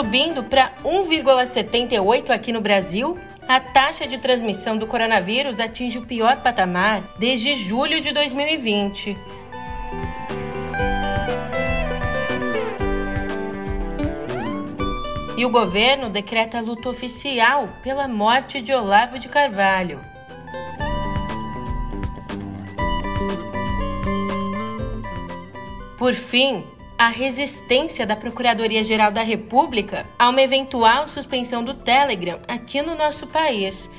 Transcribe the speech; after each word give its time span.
Subindo 0.00 0.42
para 0.44 0.72
1,78 0.82 2.30
aqui 2.30 2.54
no 2.54 2.62
Brasil, 2.62 3.18
a 3.46 3.60
taxa 3.60 4.06
de 4.06 4.16
transmissão 4.16 4.78
do 4.78 4.86
coronavírus 4.86 5.60
atinge 5.60 5.98
o 5.98 6.06
pior 6.06 6.42
patamar 6.42 7.02
desde 7.18 7.52
julho 7.52 8.00
de 8.00 8.10
2020. 8.10 9.14
E 15.36 15.44
o 15.44 15.50
governo 15.50 16.08
decreta 16.08 16.62
luta 16.62 16.88
oficial 16.88 17.68
pela 17.82 18.08
morte 18.08 18.62
de 18.62 18.72
Olavo 18.72 19.18
de 19.18 19.28
Carvalho. 19.28 20.00
Por 25.98 26.14
fim, 26.14 26.64
a 27.00 27.08
resistência 27.08 28.04
da 28.04 28.14
Procuradoria-Geral 28.14 29.10
da 29.10 29.22
República 29.22 30.06
a 30.18 30.28
uma 30.28 30.42
eventual 30.42 31.08
suspensão 31.08 31.64
do 31.64 31.72
Telegram 31.72 32.38
aqui 32.46 32.82
no 32.82 32.94
nosso 32.94 33.26
país. 33.26 33.90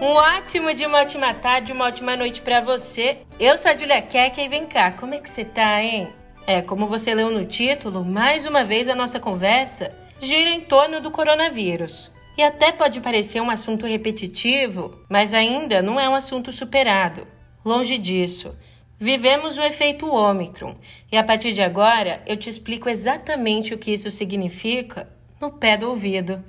Um 0.00 0.12
ótimo 0.12 0.72
dia, 0.72 0.86
uma 0.86 1.00
ótima 1.00 1.34
tarde, 1.34 1.72
uma 1.72 1.86
ótima 1.86 2.14
noite 2.14 2.40
para 2.40 2.60
você. 2.60 3.18
Eu 3.40 3.56
sou 3.56 3.72
a 3.72 3.76
Julia 3.76 4.00
Keck 4.00 4.40
e 4.40 4.48
vem 4.48 4.64
cá, 4.64 4.92
como 4.92 5.14
é 5.14 5.18
que 5.18 5.28
você 5.28 5.44
tá, 5.44 5.82
hein? 5.82 6.08
É, 6.46 6.62
como 6.62 6.86
você 6.86 7.12
leu 7.12 7.32
no 7.32 7.44
título, 7.44 8.04
mais 8.04 8.46
uma 8.46 8.62
vez 8.62 8.88
a 8.88 8.94
nossa 8.94 9.18
conversa 9.18 9.92
gira 10.20 10.50
em 10.50 10.60
torno 10.60 11.00
do 11.00 11.10
coronavírus. 11.10 12.12
E 12.38 12.44
até 12.44 12.70
pode 12.70 13.00
parecer 13.00 13.40
um 13.40 13.50
assunto 13.50 13.86
repetitivo, 13.86 15.04
mas 15.08 15.34
ainda 15.34 15.82
não 15.82 15.98
é 15.98 16.08
um 16.08 16.14
assunto 16.14 16.52
superado. 16.52 17.26
Longe 17.64 17.98
disso. 17.98 18.54
Vivemos 18.98 19.56
o 19.56 19.62
efeito 19.62 20.06
Ômicron 20.06 20.74
e 21.10 21.16
a 21.16 21.24
partir 21.24 21.52
de 21.52 21.62
agora 21.62 22.22
eu 22.26 22.36
te 22.36 22.50
explico 22.50 22.88
exatamente 22.88 23.72
o 23.72 23.78
que 23.78 23.90
isso 23.90 24.10
significa 24.10 25.08
no 25.40 25.50
pé 25.50 25.76
do 25.76 25.88
ouvido. 25.88 26.44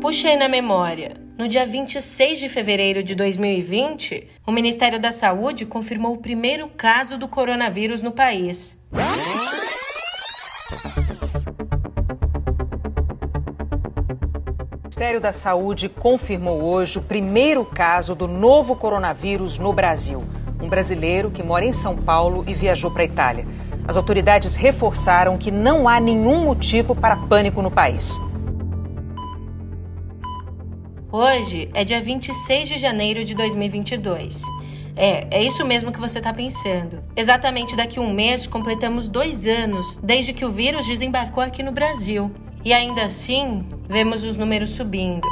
Puxa 0.00 0.28
aí 0.28 0.36
na 0.36 0.48
memória. 0.48 1.16
No 1.38 1.46
dia 1.46 1.64
26 1.64 2.40
de 2.40 2.48
fevereiro 2.48 3.02
de 3.02 3.14
2020, 3.14 4.26
o 4.44 4.50
Ministério 4.50 4.98
da 4.98 5.12
Saúde 5.12 5.64
confirmou 5.64 6.14
o 6.14 6.18
primeiro 6.18 6.68
caso 6.68 7.16
do 7.16 7.28
coronavírus 7.28 8.02
no 8.02 8.12
país. 8.12 8.76
Ministério 14.98 15.20
da 15.20 15.30
Saúde 15.30 15.88
confirmou 15.88 16.60
hoje 16.60 16.98
o 16.98 17.02
primeiro 17.02 17.64
caso 17.64 18.16
do 18.16 18.26
novo 18.26 18.74
coronavírus 18.74 19.56
no 19.56 19.72
Brasil. 19.72 20.24
Um 20.60 20.68
brasileiro 20.68 21.30
que 21.30 21.40
mora 21.40 21.64
em 21.64 21.72
São 21.72 21.94
Paulo 21.96 22.42
e 22.48 22.52
viajou 22.52 22.90
para 22.90 23.02
a 23.02 23.04
Itália. 23.04 23.46
As 23.86 23.96
autoridades 23.96 24.56
reforçaram 24.56 25.38
que 25.38 25.52
não 25.52 25.88
há 25.88 26.00
nenhum 26.00 26.42
motivo 26.42 26.96
para 26.96 27.14
pânico 27.14 27.62
no 27.62 27.70
país. 27.70 28.10
Hoje 31.12 31.70
é 31.74 31.84
dia 31.84 32.00
26 32.00 32.68
de 32.68 32.76
janeiro 32.76 33.24
de 33.24 33.36
2022. 33.36 34.42
É, 34.96 35.28
é 35.30 35.40
isso 35.44 35.64
mesmo 35.64 35.92
que 35.92 36.00
você 36.00 36.18
está 36.18 36.32
pensando. 36.32 37.04
Exatamente 37.14 37.76
daqui 37.76 38.00
a 38.00 38.02
um 38.02 38.12
mês 38.12 38.48
completamos 38.48 39.08
dois 39.08 39.46
anos 39.46 39.96
desde 40.02 40.32
que 40.32 40.44
o 40.44 40.50
vírus 40.50 40.84
desembarcou 40.86 41.40
aqui 41.40 41.62
no 41.62 41.70
Brasil. 41.70 42.32
E 42.64 42.72
ainda 42.72 43.04
assim, 43.04 43.64
vemos 43.88 44.24
os 44.24 44.36
números 44.36 44.70
subindo. 44.70 45.26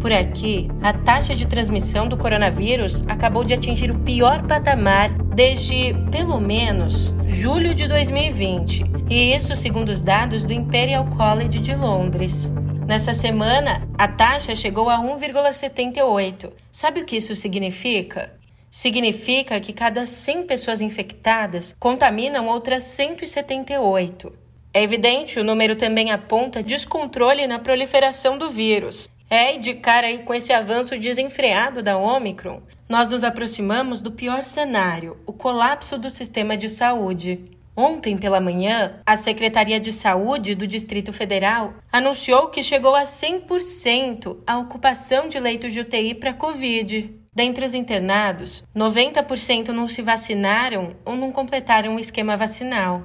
Por 0.00 0.12
aqui, 0.12 0.70
a 0.82 0.94
taxa 0.94 1.34
de 1.34 1.46
transmissão 1.46 2.08
do 2.08 2.16
coronavírus 2.16 3.04
acabou 3.06 3.44
de 3.44 3.52
atingir 3.52 3.90
o 3.90 3.98
pior 3.98 4.46
patamar 4.46 5.10
desde, 5.34 5.94
pelo 6.10 6.40
menos, 6.40 7.12
julho 7.26 7.74
de 7.74 7.86
2020. 7.86 8.82
E 9.10 9.34
isso 9.34 9.54
segundo 9.54 9.90
os 9.90 10.00
dados 10.00 10.44
do 10.44 10.54
Imperial 10.54 11.06
College 11.16 11.58
de 11.58 11.74
Londres. 11.74 12.50
Nessa 12.86 13.12
semana, 13.12 13.82
a 14.00 14.08
taxa 14.08 14.54
chegou 14.54 14.88
a 14.88 14.98
1,78. 14.98 16.50
Sabe 16.72 17.02
o 17.02 17.04
que 17.04 17.18
isso 17.18 17.36
significa? 17.36 18.32
Significa 18.70 19.60
que 19.60 19.74
cada 19.74 20.06
100 20.06 20.46
pessoas 20.46 20.80
infectadas 20.80 21.76
contaminam 21.78 22.46
outras 22.46 22.84
178. 22.84 24.32
É 24.72 24.82
evidente, 24.82 25.38
o 25.38 25.44
número 25.44 25.76
também 25.76 26.10
aponta 26.10 26.62
descontrole 26.62 27.46
na 27.46 27.58
proliferação 27.58 28.38
do 28.38 28.48
vírus. 28.48 29.06
É, 29.28 29.56
e 29.56 29.58
de 29.58 29.74
cara 29.74 30.06
aí 30.06 30.20
com 30.20 30.32
esse 30.32 30.50
avanço 30.50 30.98
desenfreado 30.98 31.82
da 31.82 31.98
Omicron, 31.98 32.62
nós 32.88 33.06
nos 33.06 33.22
aproximamos 33.22 34.00
do 34.00 34.12
pior 34.12 34.44
cenário, 34.44 35.18
o 35.26 35.32
colapso 35.34 35.98
do 35.98 36.08
sistema 36.08 36.56
de 36.56 36.70
saúde. 36.70 37.44
Ontem 37.80 38.18
pela 38.18 38.42
manhã, 38.42 39.00
a 39.06 39.16
Secretaria 39.16 39.80
de 39.80 39.90
Saúde 39.90 40.54
do 40.54 40.66
Distrito 40.66 41.14
Federal 41.14 41.72
anunciou 41.90 42.48
que 42.48 42.62
chegou 42.62 42.94
a 42.94 43.04
100% 43.04 44.36
a 44.46 44.58
ocupação 44.58 45.28
de 45.28 45.40
leitos 45.40 45.72
de 45.72 45.80
UTI 45.80 46.14
para 46.14 46.34
Covid. 46.34 47.10
Dentre 47.34 47.64
os 47.64 47.72
internados, 47.72 48.64
90% 48.76 49.68
não 49.68 49.88
se 49.88 50.02
vacinaram 50.02 50.94
ou 51.06 51.16
não 51.16 51.32
completaram 51.32 51.96
o 51.96 51.98
esquema 51.98 52.36
vacinal. 52.36 53.02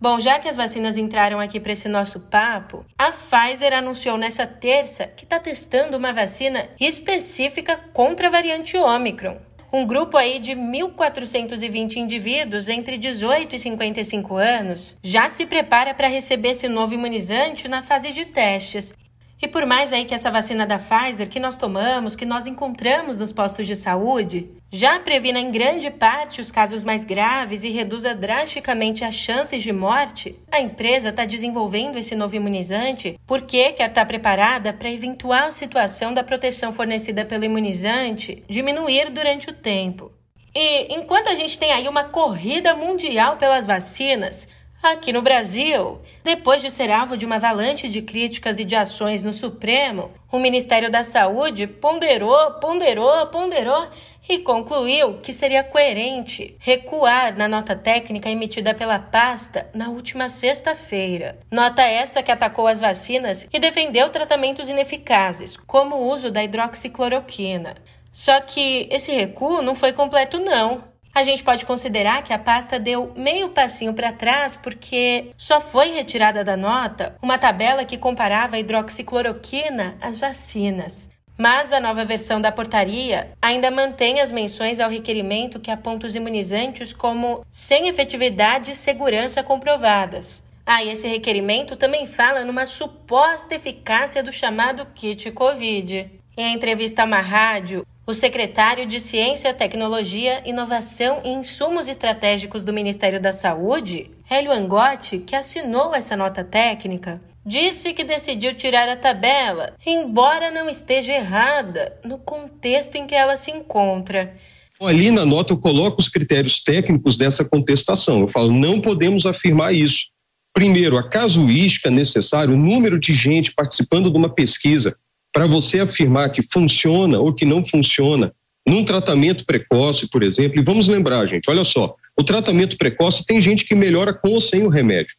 Bom, 0.00 0.18
já 0.18 0.40
que 0.40 0.48
as 0.48 0.56
vacinas 0.56 0.96
entraram 0.96 1.38
aqui 1.38 1.60
para 1.60 1.70
esse 1.70 1.88
nosso 1.88 2.18
papo, 2.18 2.84
a 2.98 3.12
Pfizer 3.12 3.72
anunciou 3.72 4.18
nessa 4.18 4.44
terça 4.44 5.06
que 5.06 5.22
está 5.22 5.38
testando 5.38 5.96
uma 5.96 6.12
vacina 6.12 6.68
específica 6.80 7.78
contra 7.92 8.26
a 8.26 8.30
variante 8.30 8.76
Ômicron. 8.76 9.36
Um 9.70 9.86
grupo 9.86 10.16
aí 10.16 10.38
de 10.38 10.52
1.420 10.52 11.96
indivíduos 11.96 12.68
entre 12.68 12.96
18 12.96 13.54
e 13.54 13.58
55 13.58 14.36
anos. 14.36 14.96
Já 15.02 15.28
se 15.28 15.44
prepara 15.44 15.92
para 15.92 16.08
receber 16.08 16.50
esse 16.50 16.68
novo 16.68 16.94
imunizante 16.94 17.68
na 17.68 17.82
fase 17.82 18.12
de 18.12 18.24
testes 18.24 18.94
e 19.40 19.46
por 19.46 19.64
mais 19.64 19.92
aí 19.92 20.04
que 20.04 20.14
essa 20.14 20.30
vacina 20.30 20.66
da 20.66 20.78
Pfizer 20.78 21.28
que 21.28 21.38
nós 21.38 21.56
tomamos, 21.56 22.16
que 22.16 22.26
nós 22.26 22.46
encontramos 22.46 23.18
nos 23.18 23.32
postos 23.32 23.66
de 23.66 23.76
saúde, 23.76 24.50
já 24.70 24.98
previna 24.98 25.38
em 25.38 25.50
grande 25.50 25.90
parte 25.90 26.40
os 26.40 26.50
casos 26.50 26.82
mais 26.82 27.04
graves 27.04 27.62
e 27.62 27.70
reduza 27.70 28.14
drasticamente 28.14 29.04
as 29.04 29.14
chances 29.14 29.62
de 29.62 29.72
morte, 29.72 30.36
a 30.50 30.60
empresa 30.60 31.10
está 31.10 31.24
desenvolvendo 31.24 31.96
esse 31.96 32.16
novo 32.16 32.34
imunizante 32.34 33.18
porque 33.26 33.72
quer 33.72 33.88
estar 33.88 34.02
tá 34.02 34.04
preparada 34.04 34.72
para 34.72 34.88
a 34.88 34.92
eventual 34.92 35.52
situação 35.52 36.12
da 36.12 36.24
proteção 36.24 36.72
fornecida 36.72 37.24
pelo 37.24 37.44
imunizante 37.44 38.42
diminuir 38.48 39.10
durante 39.10 39.48
o 39.50 39.54
tempo. 39.54 40.12
E 40.54 40.92
enquanto 40.94 41.28
a 41.28 41.34
gente 41.34 41.58
tem 41.58 41.72
aí 41.72 41.86
uma 41.86 42.04
corrida 42.04 42.74
mundial 42.74 43.36
pelas 43.36 43.66
vacinas, 43.66 44.48
Aqui 44.80 45.12
no 45.12 45.20
Brasil, 45.20 46.00
depois 46.22 46.62
de 46.62 46.70
ser 46.70 46.88
alvo 46.88 47.16
de 47.16 47.26
uma 47.26 47.34
avalanche 47.34 47.88
de 47.88 48.00
críticas 48.00 48.60
e 48.60 48.64
de 48.64 48.76
ações 48.76 49.24
no 49.24 49.32
Supremo, 49.32 50.12
o 50.30 50.38
Ministério 50.38 50.88
da 50.88 51.02
Saúde 51.02 51.66
ponderou, 51.66 52.52
ponderou, 52.60 53.26
ponderou 53.26 53.88
e 54.28 54.38
concluiu 54.38 55.14
que 55.14 55.32
seria 55.32 55.64
coerente 55.64 56.56
recuar 56.60 57.36
na 57.36 57.48
nota 57.48 57.74
técnica 57.74 58.30
emitida 58.30 58.72
pela 58.72 59.00
pasta 59.00 59.68
na 59.74 59.88
última 59.88 60.28
sexta-feira. 60.28 61.40
Nota 61.50 61.82
essa 61.82 62.22
que 62.22 62.30
atacou 62.30 62.68
as 62.68 62.78
vacinas 62.78 63.48
e 63.52 63.58
defendeu 63.58 64.08
tratamentos 64.10 64.68
ineficazes, 64.68 65.56
como 65.56 65.96
o 65.96 66.06
uso 66.08 66.30
da 66.30 66.44
hidroxicloroquina. 66.44 67.74
Só 68.12 68.40
que 68.40 68.86
esse 68.92 69.10
recuo 69.10 69.60
não 69.60 69.74
foi 69.74 69.92
completo, 69.92 70.38
não. 70.38 70.84
A 71.18 71.24
gente 71.24 71.42
pode 71.42 71.66
considerar 71.66 72.22
que 72.22 72.32
a 72.32 72.38
pasta 72.38 72.78
deu 72.78 73.12
meio 73.16 73.48
passinho 73.48 73.92
para 73.92 74.12
trás 74.12 74.54
porque 74.54 75.32
só 75.36 75.60
foi 75.60 75.90
retirada 75.90 76.44
da 76.44 76.56
nota 76.56 77.16
uma 77.20 77.36
tabela 77.36 77.84
que 77.84 77.98
comparava 77.98 78.54
a 78.54 78.60
hidroxicloroquina 78.60 79.98
às 80.00 80.20
vacinas. 80.20 81.10
Mas 81.36 81.72
a 81.72 81.80
nova 81.80 82.04
versão 82.04 82.40
da 82.40 82.52
portaria 82.52 83.32
ainda 83.42 83.68
mantém 83.68 84.20
as 84.20 84.30
menções 84.30 84.78
ao 84.78 84.88
requerimento 84.88 85.58
que 85.58 85.72
aponta 85.72 86.06
os 86.06 86.14
imunizantes 86.14 86.92
como 86.92 87.44
sem 87.50 87.88
efetividade 87.88 88.70
e 88.70 88.76
segurança 88.76 89.42
comprovadas. 89.42 90.46
Ah, 90.64 90.84
e 90.84 90.90
esse 90.90 91.08
requerimento 91.08 91.74
também 91.74 92.06
fala 92.06 92.44
numa 92.44 92.64
suposta 92.64 93.56
eficácia 93.56 94.22
do 94.22 94.30
chamado 94.30 94.86
kit 94.94 95.32
COVID. 95.32 96.12
Em 96.36 96.54
entrevista 96.54 97.02
a 97.02 97.06
uma 97.06 97.20
rádio, 97.20 97.84
o 98.08 98.14
secretário 98.14 98.86
de 98.86 98.98
Ciência, 99.00 99.52
Tecnologia, 99.52 100.40
Inovação 100.46 101.20
e 101.22 101.28
Insumos 101.28 101.88
Estratégicos 101.88 102.64
do 102.64 102.72
Ministério 102.72 103.20
da 103.20 103.32
Saúde, 103.32 104.10
Hélio 104.30 104.50
Angotti, 104.50 105.18
que 105.18 105.36
assinou 105.36 105.94
essa 105.94 106.16
nota 106.16 106.42
técnica, 106.42 107.20
disse 107.44 107.92
que 107.92 108.02
decidiu 108.02 108.54
tirar 108.54 108.88
a 108.88 108.96
tabela, 108.96 109.74
embora 109.84 110.50
não 110.50 110.70
esteja 110.70 111.12
errada 111.12 112.00
no 112.02 112.16
contexto 112.16 112.94
em 112.96 113.06
que 113.06 113.14
ela 113.14 113.36
se 113.36 113.50
encontra. 113.50 114.34
Ali 114.80 115.10
na 115.10 115.26
nota 115.26 115.52
eu 115.52 115.58
coloco 115.58 116.00
os 116.00 116.08
critérios 116.08 116.60
técnicos 116.60 117.18
dessa 117.18 117.44
contestação. 117.44 118.20
Eu 118.20 118.28
falo, 118.28 118.50
não 118.50 118.80
podemos 118.80 119.26
afirmar 119.26 119.74
isso. 119.74 120.06
Primeiro, 120.54 120.96
a 120.96 121.06
casuística 121.06 121.90
necessária, 121.90 122.54
o 122.54 122.56
número 122.56 122.98
de 122.98 123.12
gente 123.12 123.52
participando 123.52 124.10
de 124.10 124.16
uma 124.16 124.30
pesquisa 124.30 124.96
para 125.32 125.46
você 125.46 125.80
afirmar 125.80 126.30
que 126.30 126.42
funciona 126.42 127.18
ou 127.18 127.32
que 127.32 127.44
não 127.44 127.64
funciona 127.64 128.32
num 128.66 128.84
tratamento 128.84 129.44
precoce, 129.46 130.08
por 130.08 130.22
exemplo. 130.22 130.58
E 130.58 130.64
vamos 130.64 130.88
lembrar, 130.88 131.26
gente, 131.26 131.48
olha 131.48 131.64
só, 131.64 131.94
o 132.18 132.22
tratamento 132.22 132.76
precoce 132.76 133.24
tem 133.24 133.40
gente 133.40 133.64
que 133.64 133.74
melhora 133.74 134.12
com 134.12 134.30
ou 134.30 134.40
sem 134.40 134.64
o 134.64 134.68
remédio. 134.68 135.14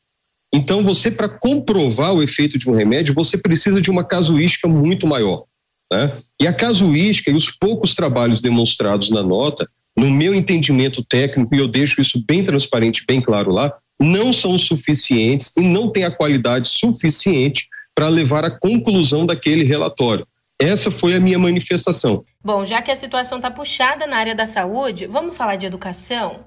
Então, 0.53 0.83
você, 0.83 1.11
para 1.11 1.29
comprovar 1.29 2.13
o 2.13 2.23
efeito 2.23 2.57
de 2.57 2.69
um 2.69 2.73
remédio, 2.73 3.13
você 3.13 3.37
precisa 3.37 3.81
de 3.81 3.89
uma 3.91 4.03
casuística 4.03 4.67
muito 4.67 5.05
maior. 5.05 5.45
Né? 5.91 6.17
E 6.41 6.47
a 6.47 6.53
casuística 6.53 7.31
e 7.31 7.35
os 7.35 7.49
poucos 7.49 7.95
trabalhos 7.95 8.41
demonstrados 8.41 9.09
na 9.09 9.23
nota, 9.23 9.69
no 9.97 10.09
meu 10.09 10.33
entendimento 10.33 11.03
técnico, 11.03 11.53
e 11.53 11.59
eu 11.59 11.67
deixo 11.67 12.01
isso 12.01 12.23
bem 12.25 12.43
transparente, 12.43 13.03
bem 13.07 13.21
claro 13.21 13.51
lá, 13.51 13.75
não 13.99 14.31
são 14.31 14.57
suficientes 14.57 15.51
e 15.57 15.61
não 15.61 15.91
têm 15.91 16.05
a 16.05 16.11
qualidade 16.11 16.69
suficiente 16.69 17.67
para 17.99 18.07
levar 18.07 18.45
à 18.45 18.49
conclusão 18.49 19.25
daquele 19.25 19.65
relatório. 19.65 20.25
Essa 20.57 20.89
foi 20.89 21.15
a 21.15 21.19
minha 21.19 21.37
manifestação. 21.37 22.23
Bom, 22.41 22.63
já 22.63 22.81
que 22.81 22.89
a 22.89 22.95
situação 22.95 23.39
está 23.39 23.51
puxada 23.51 24.07
na 24.07 24.15
área 24.15 24.33
da 24.33 24.45
saúde, 24.45 25.05
vamos 25.05 25.35
falar 25.35 25.57
de 25.57 25.65
educação? 25.65 26.45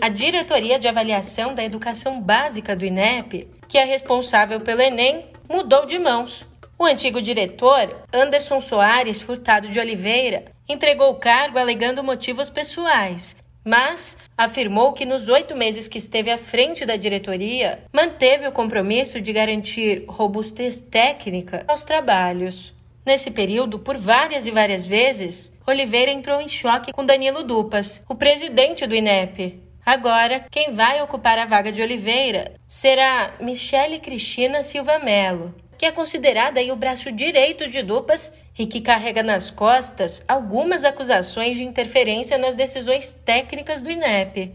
A 0.00 0.08
Diretoria 0.08 0.78
de 0.78 0.88
Avaliação 0.88 1.54
da 1.54 1.62
Educação 1.62 2.18
Básica 2.18 2.74
do 2.74 2.86
INEP, 2.86 3.50
que 3.68 3.76
é 3.76 3.84
responsável 3.84 4.58
pelo 4.58 4.80
Enem, 4.80 5.26
mudou 5.50 5.84
de 5.84 5.98
mãos. 5.98 6.48
O 6.78 6.86
antigo 6.86 7.20
diretor, 7.20 7.94
Anderson 8.10 8.62
Soares 8.62 9.20
Furtado 9.20 9.68
de 9.68 9.78
Oliveira, 9.78 10.46
entregou 10.66 11.10
o 11.10 11.16
cargo 11.16 11.58
alegando 11.58 12.02
motivos 12.02 12.48
pessoais, 12.48 13.36
mas 13.64 14.16
afirmou 14.36 14.92
que 14.92 15.04
nos 15.04 15.28
oito 15.28 15.56
meses 15.56 15.88
que 15.88 15.98
esteve 15.98 16.30
à 16.30 16.38
frente 16.38 16.84
da 16.86 16.96
diretoria, 16.96 17.82
manteve 17.92 18.46
o 18.46 18.52
compromisso 18.52 19.20
de 19.20 19.32
garantir 19.32 20.04
robustez 20.08 20.80
técnica 20.80 21.64
aos 21.68 21.84
trabalhos. 21.84 22.74
Nesse 23.04 23.30
período, 23.30 23.78
por 23.78 23.96
várias 23.96 24.46
e 24.46 24.50
várias 24.50 24.86
vezes, 24.86 25.52
Oliveira 25.66 26.10
entrou 26.10 26.40
em 26.40 26.48
choque 26.48 26.92
com 26.92 27.04
Danilo 27.04 27.42
Dupas, 27.42 28.02
o 28.08 28.14
presidente 28.14 28.86
do 28.86 28.94
INEP, 28.94 29.60
Agora, 29.84 30.44
quem 30.50 30.72
vai 30.72 31.02
ocupar 31.02 31.38
a 31.38 31.46
vaga 31.46 31.72
de 31.72 31.82
Oliveira 31.82 32.52
será 32.66 33.34
Michele 33.40 33.98
Cristina 33.98 34.62
Silva 34.62 34.98
Melo, 34.98 35.54
que 35.80 35.86
é 35.86 35.90
considerada 35.90 36.60
aí 36.60 36.70
o 36.70 36.76
braço 36.76 37.10
direito 37.10 37.66
de 37.66 37.82
Dupas 37.82 38.30
e 38.58 38.66
que 38.66 38.82
carrega 38.82 39.22
nas 39.22 39.50
costas 39.50 40.22
algumas 40.28 40.84
acusações 40.84 41.56
de 41.56 41.64
interferência 41.64 42.36
nas 42.36 42.54
decisões 42.54 43.14
técnicas 43.24 43.82
do 43.82 43.90
INEP. 43.90 44.52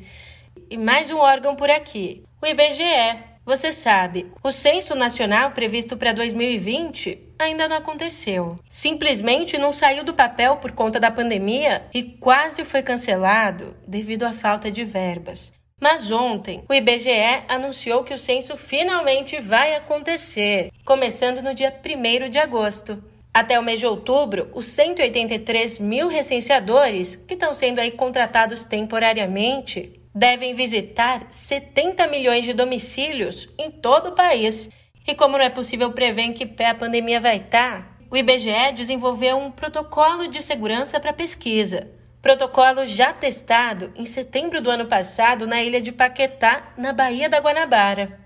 E 0.70 0.78
mais 0.78 1.10
um 1.10 1.18
órgão 1.18 1.56
por 1.56 1.68
aqui, 1.68 2.22
o 2.40 2.46
IBGE. 2.46 3.24
Você 3.44 3.72
sabe, 3.72 4.32
o 4.44 4.52
censo 4.52 4.94
nacional 4.94 5.50
previsto 5.50 5.98
para 5.98 6.14
2020 6.14 7.34
ainda 7.40 7.68
não 7.68 7.78
aconteceu. 7.78 8.56
Simplesmente 8.70 9.58
não 9.58 9.74
saiu 9.74 10.04
do 10.04 10.14
papel 10.14 10.58
por 10.58 10.74
conta 10.74 11.00
da 11.00 11.10
pandemia 11.10 11.88
e 11.92 12.04
quase 12.04 12.64
foi 12.64 12.84
cancelado 12.84 13.76
devido 13.88 14.26
à 14.26 14.32
falta 14.32 14.70
de 14.70 14.84
verbas. 14.84 15.52
Mas 15.88 16.10
ontem, 16.10 16.64
o 16.68 16.74
IBGE 16.74 17.44
anunciou 17.48 18.04
que 18.04 18.12
o 18.12 18.18
censo 18.18 18.58
finalmente 18.58 19.40
vai 19.40 19.76
acontecer, 19.76 20.72
começando 20.84 21.44
no 21.44 21.54
dia 21.54 21.72
1 21.72 22.28
de 22.28 22.40
agosto. 22.40 23.04
Até 23.32 23.60
o 23.60 23.64
mês 23.64 23.80
de 23.80 23.86
outubro, 23.86 24.50
os 24.56 24.66
183 24.66 25.78
mil 25.78 26.08
recenseadores 26.08 27.16
que 27.16 27.36
estão 27.36 27.54
sendo 27.54 27.78
aí 27.78 27.92
contratados 27.92 28.64
temporariamente 28.64 30.02
devem 30.12 30.56
visitar 30.56 31.28
70 31.30 32.08
milhões 32.08 32.46
de 32.46 32.54
domicílios 32.54 33.48
em 33.56 33.70
todo 33.70 34.10
o 34.10 34.16
país 34.16 34.72
e 35.08 35.14
como 35.14 35.38
não 35.38 35.46
é 35.46 35.52
possível 35.52 35.92
prever 35.92 36.24
em 36.24 36.34
que 36.34 36.48
pé 36.48 36.70
a 36.70 36.74
pandemia 36.74 37.22
vai 37.22 37.38
estar, 37.38 37.96
o 38.10 38.18
IBGE 38.18 38.72
desenvolveu 38.74 39.38
um 39.38 39.52
protocolo 39.52 40.28
de 40.28 40.42
segurança 40.42 41.00
para 41.00 41.14
pesquisa. 41.14 41.92
Protocolo 42.26 42.88
já 42.88 43.14
testado 43.14 43.94
em 43.96 44.04
setembro 44.04 44.60
do 44.60 44.72
ano 44.72 44.88
passado 44.88 45.46
na 45.46 45.62
ilha 45.62 45.80
de 45.80 45.92
Paquetá, 45.92 46.74
na 46.76 46.92
Baía 46.92 47.30
da 47.30 47.38
Guanabara. 47.38 48.20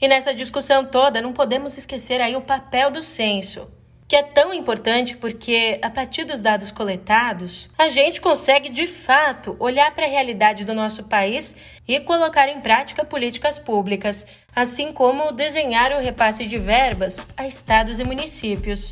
E 0.00 0.08
nessa 0.08 0.34
discussão 0.34 0.84
toda, 0.84 1.22
não 1.22 1.32
podemos 1.32 1.78
esquecer 1.78 2.20
aí 2.20 2.34
o 2.34 2.40
papel 2.40 2.90
do 2.90 3.00
censo 3.00 3.70
que 4.08 4.16
é 4.16 4.22
tão 4.22 4.52
importante 4.52 5.16
porque, 5.16 5.78
a 5.82 5.90
partir 5.90 6.24
dos 6.24 6.40
dados 6.40 6.70
coletados, 6.70 7.68
a 7.76 7.88
gente 7.88 8.20
consegue 8.20 8.68
de 8.68 8.86
fato 8.86 9.56
olhar 9.58 9.92
para 9.94 10.06
a 10.06 10.08
realidade 10.08 10.64
do 10.64 10.74
nosso 10.74 11.04
país 11.04 11.56
e 11.88 11.98
colocar 12.00 12.48
em 12.48 12.60
prática 12.60 13.04
políticas 13.04 13.58
públicas, 13.58 14.26
assim 14.54 14.92
como 14.92 15.32
desenhar 15.32 15.92
o 15.92 15.98
repasse 15.98 16.46
de 16.46 16.56
verbas 16.56 17.26
a 17.36 17.46
estados 17.48 17.98
e 17.98 18.04
municípios. 18.04 18.90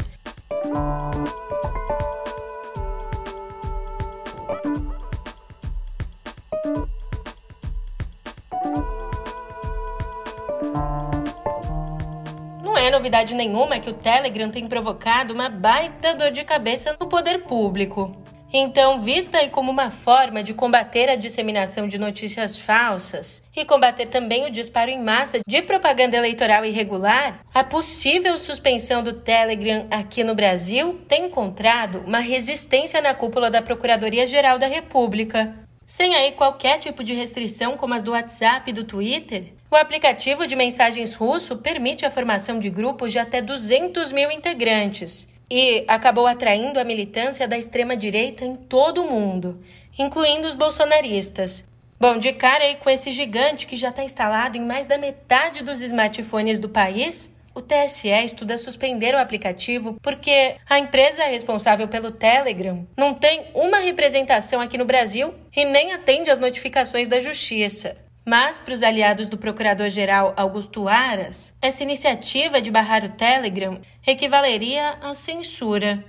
Novidade 12.94 13.35
nenhuma 13.35 13.81
que 13.81 13.91
o 13.91 13.94
Telegram 13.94 14.49
tem 14.49 14.69
provocado 14.69 15.35
uma 15.35 15.49
baita 15.49 16.14
dor 16.14 16.31
de 16.31 16.44
cabeça 16.44 16.96
no 17.00 17.08
poder 17.08 17.43
público. 17.43 18.17
Então, 18.52 19.00
vista 19.00 19.38
aí 19.38 19.50
como 19.50 19.69
uma 19.69 19.91
forma 19.91 20.41
de 20.41 20.55
combater 20.55 21.08
a 21.08 21.17
disseminação 21.17 21.88
de 21.88 21.99
notícias 21.99 22.56
falsas 22.56 23.43
e 23.56 23.64
combater 23.64 24.06
também 24.06 24.46
o 24.46 24.50
disparo 24.50 24.93
em 24.93 25.02
massa 25.02 25.41
de 25.44 25.61
propaganda 25.62 26.17
eleitoral 26.17 26.64
irregular, 26.64 27.41
a 27.52 27.64
possível 27.64 28.38
suspensão 28.38 29.02
do 29.02 29.12
Telegram 29.12 29.88
aqui 29.91 30.23
no 30.23 30.37
Brasil 30.37 31.00
tem 31.08 31.26
encontrado 31.26 32.05
uma 32.06 32.20
resistência 32.20 33.02
na 33.02 33.12
cúpula 33.12 33.50
da 33.50 33.61
Procuradoria-Geral 33.61 34.56
da 34.56 34.69
República. 34.69 35.52
Sem 35.85 36.14
aí 36.14 36.31
qualquer 36.31 36.79
tipo 36.79 37.02
de 37.02 37.12
restrição 37.12 37.76
como 37.76 37.94
as 37.94 38.05
do 38.05 38.12
WhatsApp 38.12 38.70
e 38.70 38.73
do 38.73 38.85
Twitter, 38.85 39.52
o 39.74 39.76
aplicativo 39.76 40.46
de 40.46 40.54
mensagens 40.54 41.16
russo 41.16 41.56
permite 41.56 42.06
a 42.06 42.10
formação 42.10 42.60
de 42.60 42.70
grupos 42.70 43.10
de 43.10 43.19
até 43.19 43.43
200 43.43 44.12
mil 44.12 44.31
integrantes 44.31 45.26
e 45.50 45.84
acabou 45.88 46.28
atraindo 46.28 46.78
a 46.78 46.84
militância 46.84 47.48
da 47.48 47.58
extrema-direita 47.58 48.44
em 48.44 48.54
todo 48.54 49.02
o 49.02 49.10
mundo, 49.10 49.60
incluindo 49.98 50.46
os 50.46 50.54
bolsonaristas. 50.54 51.66
Bom, 51.98 52.19
de 52.19 52.32
cara 52.32 52.62
aí 52.62 52.76
com 52.76 52.88
esse 52.88 53.10
gigante 53.10 53.66
que 53.66 53.76
já 53.76 53.88
está 53.88 54.04
instalado 54.04 54.56
em 54.56 54.64
mais 54.64 54.86
da 54.86 54.96
metade 54.96 55.64
dos 55.64 55.82
smartphones 55.82 56.60
do 56.60 56.69
país, 56.69 57.34
o 57.52 57.60
TSE 57.60 58.08
estuda 58.24 58.56
suspender 58.56 59.12
o 59.16 59.19
aplicativo 59.19 59.96
porque 60.00 60.54
a 60.70 60.78
empresa 60.78 61.24
responsável 61.24 61.88
pelo 61.88 62.12
Telegram 62.12 62.86
não 62.96 63.12
tem 63.12 63.46
uma 63.52 63.78
representação 63.78 64.60
aqui 64.60 64.78
no 64.78 64.84
Brasil 64.84 65.34
e 65.54 65.64
nem 65.64 65.93
atende 65.93 66.31
às 66.31 66.38
notificações 66.38 67.08
da 67.08 67.19
Justiça. 67.19 68.04
Mas, 68.24 68.58
para 68.58 68.72
os 68.72 68.82
aliados 68.82 69.28
do 69.28 69.36
Procurador-Geral 69.36 70.32
Augusto 70.34 70.88
Aras, 70.88 71.54
essa 71.60 71.82
iniciativa 71.82 72.58
de 72.58 72.70
barrar 72.70 73.04
o 73.04 73.10
Telegram 73.10 73.78
equivaleria 74.06 74.96
à 75.02 75.14
censura. 75.14 76.02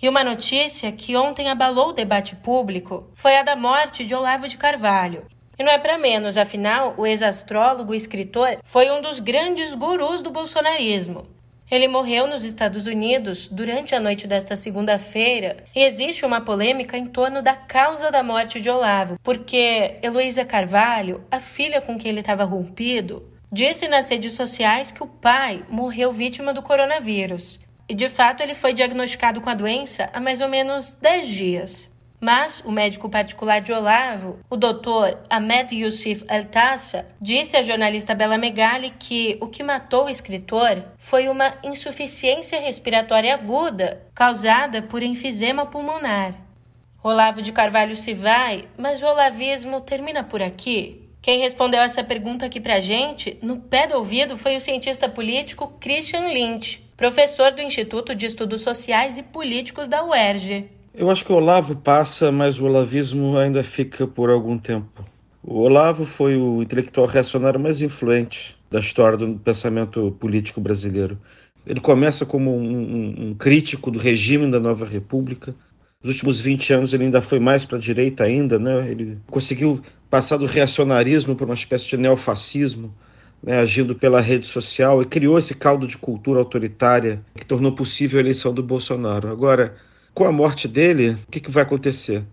E 0.00 0.08
uma 0.08 0.22
notícia 0.22 0.92
que 0.92 1.16
ontem 1.16 1.48
abalou 1.48 1.88
o 1.88 1.92
debate 1.92 2.36
público 2.36 3.10
foi 3.12 3.36
a 3.36 3.42
da 3.42 3.56
morte 3.56 4.04
de 4.04 4.14
Olavo 4.14 4.46
de 4.46 4.56
Carvalho. 4.56 5.26
E 5.58 5.64
não 5.64 5.72
é 5.72 5.78
para 5.78 5.98
menos, 5.98 6.36
afinal, 6.36 6.94
o 6.96 7.04
ex-astrólogo 7.04 7.92
e 7.92 7.96
escritor 7.96 8.58
foi 8.62 8.88
um 8.90 9.00
dos 9.00 9.18
grandes 9.18 9.74
gurus 9.74 10.22
do 10.22 10.30
bolsonarismo. 10.30 11.26
Ele 11.68 11.88
morreu 11.88 12.28
nos 12.28 12.44
Estados 12.44 12.86
Unidos 12.86 13.48
durante 13.48 13.92
a 13.92 13.98
noite 13.98 14.26
desta 14.28 14.54
segunda-feira 14.56 15.56
e 15.74 15.82
existe 15.82 16.24
uma 16.24 16.40
polêmica 16.40 16.96
em 16.96 17.04
torno 17.04 17.42
da 17.42 17.56
causa 17.56 18.08
da 18.08 18.22
morte 18.22 18.60
de 18.60 18.70
Olavo, 18.70 19.18
porque 19.20 19.96
Heloísa 20.00 20.44
Carvalho, 20.44 21.24
a 21.28 21.40
filha 21.40 21.80
com 21.80 21.98
quem 21.98 22.12
ele 22.12 22.20
estava 22.20 22.44
rompido, 22.44 23.28
disse 23.50 23.88
nas 23.88 24.08
redes 24.08 24.34
sociais 24.34 24.92
que 24.92 25.02
o 25.02 25.08
pai 25.08 25.64
morreu 25.68 26.12
vítima 26.12 26.52
do 26.52 26.62
coronavírus. 26.62 27.58
E 27.88 27.94
de 27.94 28.08
fato 28.08 28.42
ele 28.42 28.54
foi 28.54 28.72
diagnosticado 28.72 29.40
com 29.40 29.50
a 29.50 29.54
doença 29.54 30.08
há 30.12 30.20
mais 30.20 30.40
ou 30.40 30.48
menos 30.48 30.94
10 30.94 31.28
dias. 31.28 31.95
Mas 32.20 32.62
o 32.64 32.72
médico 32.72 33.08
particular 33.08 33.60
de 33.60 33.72
Olavo, 33.72 34.38
o 34.48 34.56
doutor 34.56 35.18
Ahmed 35.28 35.74
Youssef 35.74 36.24
Altassa, 36.28 37.06
disse 37.20 37.56
à 37.56 37.62
jornalista 37.62 38.14
Bela 38.14 38.38
Megali 38.38 38.90
que 38.98 39.36
o 39.40 39.48
que 39.48 39.62
matou 39.62 40.06
o 40.06 40.08
escritor 40.08 40.82
foi 40.98 41.28
uma 41.28 41.54
insuficiência 41.62 42.60
respiratória 42.60 43.34
aguda 43.34 44.02
causada 44.14 44.82
por 44.82 45.02
enfisema 45.02 45.66
pulmonar. 45.66 46.34
Olavo 47.02 47.40
de 47.40 47.52
Carvalho 47.52 47.94
se 47.94 48.14
vai, 48.14 48.64
mas 48.76 49.00
o 49.02 49.06
olavismo 49.06 49.80
termina 49.80 50.24
por 50.24 50.42
aqui? 50.42 51.06
Quem 51.22 51.40
respondeu 51.40 51.80
essa 51.80 52.02
pergunta 52.02 52.46
aqui 52.46 52.60
pra 52.60 52.80
gente, 52.80 53.36
no 53.42 53.58
pé 53.58 53.86
do 53.86 53.96
ouvido, 53.96 54.36
foi 54.38 54.56
o 54.56 54.60
cientista 54.60 55.08
político 55.08 55.72
Christian 55.80 56.28
Lynch. 56.28 56.84
professor 56.96 57.52
do 57.52 57.60
Instituto 57.60 58.14
de 58.14 58.26
Estudos 58.26 58.62
Sociais 58.62 59.18
e 59.18 59.22
Políticos 59.22 59.86
da 59.86 60.02
UERJ. 60.04 60.75
Eu 60.96 61.10
acho 61.10 61.26
que 61.26 61.30
o 61.30 61.34
Olavo 61.34 61.76
passa, 61.76 62.32
mas 62.32 62.58
o 62.58 62.64
olavismo 62.64 63.36
ainda 63.36 63.62
fica 63.62 64.06
por 64.06 64.30
algum 64.30 64.56
tempo. 64.56 65.04
O 65.42 65.60
Olavo 65.60 66.06
foi 66.06 66.36
o 66.38 66.62
intelectual 66.62 67.06
reacionário 67.06 67.60
mais 67.60 67.82
influente 67.82 68.56
da 68.70 68.80
história 68.80 69.18
do 69.18 69.38
pensamento 69.38 70.16
político 70.18 70.58
brasileiro. 70.58 71.18
Ele 71.66 71.80
começa 71.80 72.24
como 72.24 72.56
um, 72.56 72.62
um, 72.62 73.28
um 73.28 73.34
crítico 73.34 73.90
do 73.90 73.98
regime 73.98 74.50
da 74.50 74.58
nova 74.58 74.86
república. 74.86 75.54
Nos 76.02 76.14
últimos 76.14 76.40
20 76.40 76.72
anos 76.72 76.94
ele 76.94 77.04
ainda 77.04 77.20
foi 77.20 77.38
mais 77.38 77.62
para 77.66 77.76
a 77.76 77.80
direita 77.80 78.24
ainda, 78.24 78.58
né? 78.58 78.90
Ele 78.90 79.18
conseguiu 79.26 79.82
passar 80.08 80.38
do 80.38 80.46
reacionarismo 80.46 81.36
para 81.36 81.44
uma 81.44 81.54
espécie 81.54 81.88
de 81.88 81.98
neofascismo, 81.98 82.94
né? 83.42 83.58
agindo 83.58 83.94
pela 83.94 84.22
rede 84.22 84.46
social 84.46 85.02
e 85.02 85.04
criou 85.04 85.38
esse 85.38 85.54
caldo 85.54 85.86
de 85.86 85.98
cultura 85.98 86.38
autoritária 86.38 87.22
que 87.34 87.44
tornou 87.44 87.72
possível 87.72 88.18
a 88.18 88.22
eleição 88.22 88.54
do 88.54 88.62
Bolsonaro. 88.62 89.28
Agora, 89.28 89.74
com 90.16 90.24
a 90.24 90.32
morte 90.32 90.66
dele, 90.66 91.10
o 91.28 91.30
que, 91.30 91.40
que 91.40 91.50
vai 91.50 91.62
acontecer? 91.62 92.24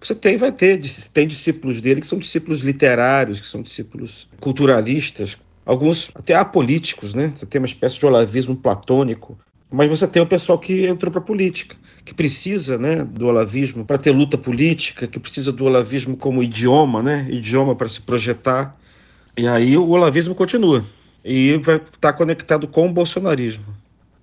Você 0.00 0.14
tem, 0.14 0.36
vai 0.36 0.52
ter, 0.52 0.80
tem 1.12 1.26
discípulos 1.26 1.80
dele 1.80 2.00
que 2.00 2.06
são 2.06 2.16
discípulos 2.16 2.60
literários, 2.60 3.40
que 3.40 3.46
são 3.46 3.60
discípulos 3.60 4.28
culturalistas, 4.38 5.36
alguns 5.66 6.12
até 6.14 6.36
apolíticos, 6.36 7.12
né? 7.12 7.32
Você 7.34 7.44
tem 7.44 7.60
uma 7.60 7.66
espécie 7.66 7.98
de 7.98 8.06
olavismo 8.06 8.54
platônico, 8.54 9.36
mas 9.68 9.90
você 9.90 10.06
tem 10.06 10.22
o 10.22 10.26
pessoal 10.26 10.60
que 10.60 10.86
entrou 10.86 11.10
para 11.10 11.20
a 11.20 11.24
política, 11.24 11.74
que 12.04 12.14
precisa, 12.14 12.78
né, 12.78 13.02
do 13.02 13.26
olavismo 13.26 13.84
para 13.84 13.98
ter 13.98 14.12
luta 14.12 14.38
política, 14.38 15.08
que 15.08 15.18
precisa 15.18 15.50
do 15.50 15.64
olavismo 15.64 16.16
como 16.16 16.40
idioma, 16.40 17.02
né? 17.02 17.26
Idioma 17.28 17.74
para 17.74 17.88
se 17.88 18.00
projetar. 18.00 18.78
E 19.36 19.48
aí 19.48 19.76
o 19.76 19.88
olavismo 19.88 20.36
continua 20.36 20.84
e 21.24 21.56
vai 21.56 21.76
estar 21.76 22.12
conectado 22.12 22.68
com 22.68 22.86
o 22.86 22.92
bolsonarismo 22.92 23.74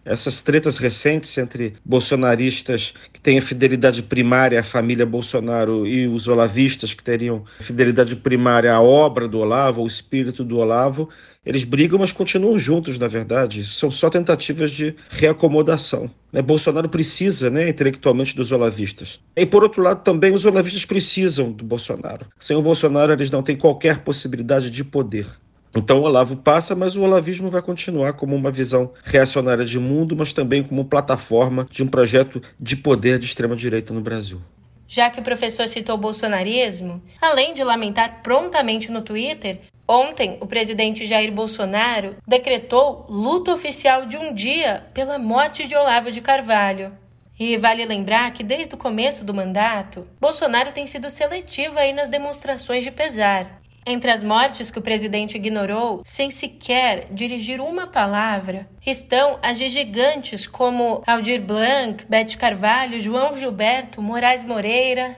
essas 0.03 0.41
tretas 0.41 0.77
recentes 0.77 1.37
entre 1.37 1.75
bolsonaristas 1.85 2.93
que 3.13 3.19
têm 3.19 3.37
a 3.37 3.41
fidelidade 3.41 4.01
primária 4.01 4.59
à 4.59 4.63
família 4.63 5.05
Bolsonaro 5.05 5.85
e 5.85 6.07
os 6.07 6.27
olavistas 6.27 6.93
que 6.93 7.03
teriam 7.03 7.43
fidelidade 7.59 8.15
primária 8.15 8.73
à 8.73 8.81
obra 8.81 9.27
do 9.27 9.39
Olavo, 9.39 9.81
ao 9.81 9.87
espírito 9.87 10.43
do 10.43 10.57
Olavo, 10.57 11.09
eles 11.43 11.63
brigam, 11.63 11.97
mas 11.97 12.11
continuam 12.11 12.59
juntos, 12.59 12.99
na 12.99 13.07
verdade. 13.07 13.63
São 13.63 13.89
só 13.89 14.11
tentativas 14.11 14.69
de 14.71 14.95
reacomodação. 15.09 16.09
Né? 16.31 16.39
Bolsonaro 16.39 16.87
precisa, 16.87 17.49
né, 17.49 17.67
intelectualmente, 17.67 18.35
dos 18.35 18.51
olavistas. 18.51 19.19
E, 19.35 19.43
por 19.43 19.63
outro 19.63 19.81
lado, 19.81 20.03
também 20.03 20.33
os 20.33 20.45
olavistas 20.45 20.85
precisam 20.85 21.51
do 21.51 21.63
Bolsonaro. 21.63 22.27
Sem 22.39 22.55
o 22.55 22.61
Bolsonaro, 22.61 23.11
eles 23.11 23.31
não 23.31 23.41
têm 23.41 23.55
qualquer 23.55 23.99
possibilidade 23.99 24.69
de 24.69 24.83
poder. 24.83 25.25
Então 25.73 25.99
o 25.99 26.03
Olavo 26.03 26.35
passa, 26.35 26.75
mas 26.75 26.97
o 26.97 27.01
olavismo 27.01 27.49
vai 27.49 27.61
continuar 27.61 28.13
como 28.13 28.35
uma 28.35 28.51
visão 28.51 28.91
reacionária 29.03 29.63
de 29.63 29.79
mundo, 29.79 30.15
mas 30.15 30.33
também 30.33 30.63
como 30.63 30.85
plataforma 30.85 31.65
de 31.69 31.81
um 31.81 31.87
projeto 31.87 32.41
de 32.59 32.75
poder 32.75 33.17
de 33.17 33.25
extrema-direita 33.25 33.93
no 33.93 34.01
Brasil. 34.01 34.41
Já 34.87 35.09
que 35.09 35.21
o 35.21 35.23
professor 35.23 35.69
citou 35.69 35.95
o 35.95 35.97
bolsonarismo, 35.97 37.01
além 37.21 37.53
de 37.53 37.63
lamentar 37.63 38.21
prontamente 38.21 38.91
no 38.91 39.01
Twitter, 39.01 39.59
ontem 39.87 40.37
o 40.41 40.45
presidente 40.45 41.05
Jair 41.05 41.31
Bolsonaro 41.31 42.17
decretou 42.27 43.05
luto 43.07 43.51
oficial 43.51 44.05
de 44.05 44.17
um 44.17 44.33
dia 44.33 44.85
pela 44.93 45.17
morte 45.17 45.65
de 45.65 45.77
Olavo 45.77 46.11
de 46.11 46.19
Carvalho. 46.19 46.91
E 47.39 47.57
vale 47.57 47.85
lembrar 47.85 48.31
que 48.33 48.43
desde 48.43 48.75
o 48.75 48.77
começo 48.77 49.23
do 49.23 49.33
mandato, 49.33 50.05
Bolsonaro 50.19 50.73
tem 50.73 50.85
sido 50.85 51.09
seletivo 51.09 51.79
aí 51.79 51.93
nas 51.93 52.09
demonstrações 52.09 52.83
de 52.83 52.91
pesar. 52.91 53.60
Entre 53.83 54.11
as 54.11 54.21
mortes 54.21 54.69
que 54.69 54.77
o 54.77 54.81
presidente 54.81 55.35
ignorou, 55.35 56.01
sem 56.05 56.29
sequer 56.29 57.07
dirigir 57.11 57.59
uma 57.59 57.87
palavra, 57.87 58.69
estão 58.85 59.39
as 59.41 59.57
de 59.57 59.67
gigantes 59.69 60.45
como 60.45 61.01
Aldir 61.07 61.41
Blanc, 61.41 62.05
Bete 62.07 62.37
Carvalho, 62.37 62.99
João 62.99 63.35
Gilberto, 63.35 63.99
Moraes 63.99 64.43
Moreira. 64.43 65.17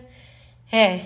É, 0.71 1.01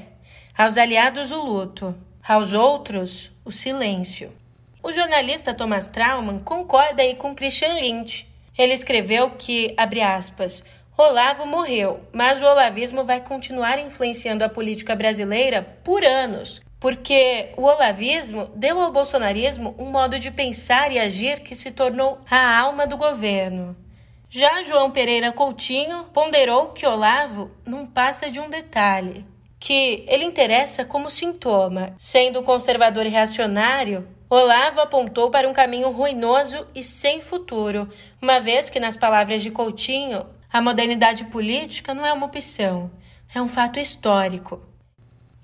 aos 0.55 0.77
aliados 0.77 1.31
o 1.31 1.41
luto, 1.41 1.95
aos 2.27 2.53
outros 2.53 3.31
o 3.43 3.51
silêncio. 3.51 4.31
O 4.83 4.91
jornalista 4.91 5.51
Thomas 5.51 5.87
Trauman 5.87 6.39
concorda 6.39 7.01
aí 7.01 7.15
com 7.15 7.33
Christian 7.33 7.73
Lynch. 7.73 8.27
Ele 8.55 8.73
escreveu 8.73 9.31
que, 9.31 9.73
abre 9.75 10.01
aspas, 10.01 10.63
Olavo 10.95 11.45
morreu, 11.45 12.01
mas 12.11 12.41
o 12.41 12.45
olavismo 12.45 13.03
vai 13.03 13.19
continuar 13.19 13.77
influenciando 13.79 14.43
a 14.43 14.49
política 14.49 14.95
brasileira 14.95 15.61
por 15.83 16.03
anos, 16.03 16.61
porque 16.79 17.49
o 17.57 17.63
olavismo 17.63 18.51
deu 18.55 18.79
ao 18.79 18.91
bolsonarismo 18.91 19.75
um 19.79 19.89
modo 19.89 20.19
de 20.19 20.29
pensar 20.29 20.91
e 20.91 20.99
agir 20.99 21.39
que 21.39 21.55
se 21.55 21.71
tornou 21.71 22.19
a 22.29 22.59
alma 22.59 22.85
do 22.85 22.97
governo. 22.97 23.75
Já 24.29 24.61
João 24.61 24.91
Pereira 24.91 25.31
Coutinho 25.31 26.03
ponderou 26.13 26.67
que 26.67 26.85
Olavo 26.85 27.49
não 27.65 27.85
passa 27.85 28.29
de 28.29 28.39
um 28.39 28.49
detalhe, 28.49 29.25
que 29.59 30.03
ele 30.07 30.25
interessa 30.25 30.85
como 30.85 31.09
sintoma. 31.09 31.93
Sendo 31.97 32.43
conservador 32.43 33.05
e 33.05 33.09
reacionário, 33.09 34.07
Olavo 34.29 34.81
apontou 34.81 35.31
para 35.31 35.47
um 35.47 35.53
caminho 35.53 35.89
ruinoso 35.89 36.67
e 36.75 36.83
sem 36.83 37.21
futuro, 37.21 37.87
uma 38.21 38.39
vez 38.39 38.69
que, 38.69 38.79
nas 38.79 38.97
palavras 38.97 39.41
de 39.41 39.49
Coutinho, 39.49 40.25
a 40.51 40.61
modernidade 40.61 41.23
política 41.25 41.93
não 41.93 42.05
é 42.05 42.11
uma 42.11 42.25
opção, 42.25 42.91
é 43.33 43.41
um 43.41 43.47
fato 43.47 43.79
histórico 43.79 44.66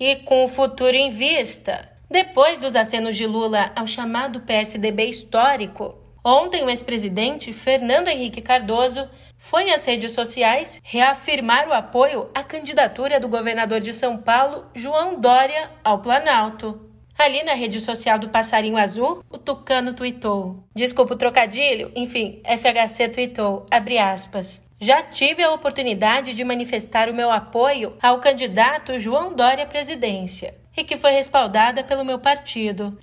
e 0.03 0.17
com 0.17 0.43
o 0.43 0.50
futuro 0.50 0.98
em 0.98 1.10
vista. 1.10 1.89
Depois 2.12 2.57
dos 2.57 2.75
acenos 2.75 3.15
de 3.15 3.25
Lula 3.25 3.72
ao 3.74 3.88
chamado 3.88 4.41
PSDB 4.41 5.05
histórico, 5.05 5.95
ontem 6.22 6.62
o 6.62 6.69
ex-presidente 6.69 7.53
Fernando 7.53 8.10
Henrique 8.10 8.41
Cardoso 8.41 9.07
foi 9.38 9.72
às 9.72 9.86
redes 9.86 10.12
sociais 10.12 10.81
reafirmar 10.83 11.69
o 11.69 11.74
apoio 11.74 12.29
à 12.36 12.43
candidatura 12.43 13.17
do 13.17 13.29
governador 13.29 13.79
de 13.79 13.93
São 13.93 14.17
Paulo, 14.17 14.65
João 14.75 15.22
Dória, 15.22 15.72
ao 15.81 16.00
Planalto. 16.00 16.81
Ali 17.17 17.41
na 17.43 17.53
rede 17.53 17.79
social 17.79 18.19
do 18.19 18.27
Passarinho 18.27 18.75
Azul, 18.75 19.24
o 19.29 19.38
Tucano 19.38 19.93
tweetou. 19.93 20.65
Desculpa 20.75 21.13
o 21.13 21.17
trocadilho, 21.17 21.93
enfim, 21.95 22.41
FHC 22.43 23.07
tweetou, 23.07 23.65
abre 23.72 23.98
aspas. 23.98 24.62
Já 24.84 25.02
tive 25.02 25.42
a 25.42 25.50
oportunidade 25.50 26.34
de 26.34 26.44
manifestar 26.44 27.10
o 27.10 27.13
meu 27.13 27.32
apoio 27.32 27.96
ao 28.02 28.20
candidato 28.20 29.00
João 29.00 29.34
Dória 29.34 29.63
à 29.63 29.66
presidência 29.66 30.56
e 30.75 30.84
que 30.84 30.98
foi 30.98 31.12
respaldada 31.12 31.86
pelo 31.86 32.04
meu 32.04 32.20
partido. 32.20 33.00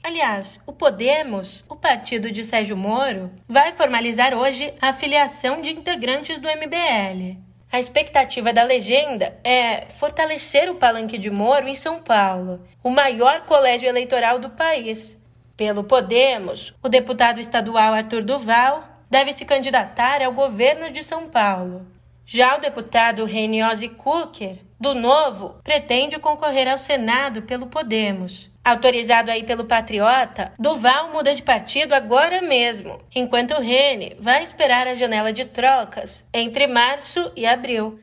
Aliás, 0.00 0.60
o 0.64 0.72
Podemos, 0.72 1.64
o 1.68 1.74
partido 1.74 2.30
de 2.30 2.44
Sérgio 2.44 2.76
Moro, 2.76 3.32
vai 3.48 3.72
formalizar 3.72 4.32
hoje 4.32 4.72
a 4.80 4.92
filiação 4.92 5.60
de 5.60 5.72
integrantes 5.72 6.38
do 6.38 6.46
MBL. 6.46 7.36
A 7.72 7.80
expectativa 7.80 8.52
da 8.52 8.62
legenda 8.62 9.36
é 9.42 9.86
fortalecer 9.88 10.70
o 10.70 10.76
palanque 10.76 11.18
de 11.18 11.32
Moro 11.32 11.66
em 11.66 11.74
São 11.74 11.98
Paulo, 11.98 12.64
o 12.80 12.90
maior 12.90 13.40
colégio 13.40 13.88
eleitoral 13.88 14.38
do 14.38 14.50
país. 14.50 15.20
Pelo 15.56 15.82
Podemos, 15.82 16.72
o 16.80 16.88
deputado 16.88 17.40
estadual 17.40 17.92
Arthur 17.92 18.22
Duval 18.22 18.97
deve 19.10 19.32
se 19.32 19.44
candidatar 19.44 20.22
ao 20.22 20.32
governo 20.32 20.90
de 20.90 21.02
São 21.02 21.28
Paulo. 21.28 21.86
Já 22.24 22.56
o 22.56 22.60
deputado 22.60 23.24
Reniose 23.24 23.88
Cooker, 23.88 24.58
do 24.78 24.94
Novo, 24.94 25.56
pretende 25.64 26.18
concorrer 26.18 26.68
ao 26.68 26.78
Senado 26.78 27.42
pelo 27.42 27.66
Podemos. 27.66 28.50
Autorizado 28.64 29.30
aí 29.30 29.42
pelo 29.44 29.64
Patriota, 29.64 30.52
Duval 30.58 31.10
muda 31.10 31.34
de 31.34 31.42
partido 31.42 31.94
agora 31.94 32.42
mesmo, 32.42 33.00
enquanto 33.14 33.58
Rene 33.58 34.14
vai 34.20 34.42
esperar 34.42 34.86
a 34.86 34.94
janela 34.94 35.32
de 35.32 35.46
trocas 35.46 36.26
entre 36.34 36.66
março 36.66 37.32
e 37.34 37.46
abril. 37.46 37.98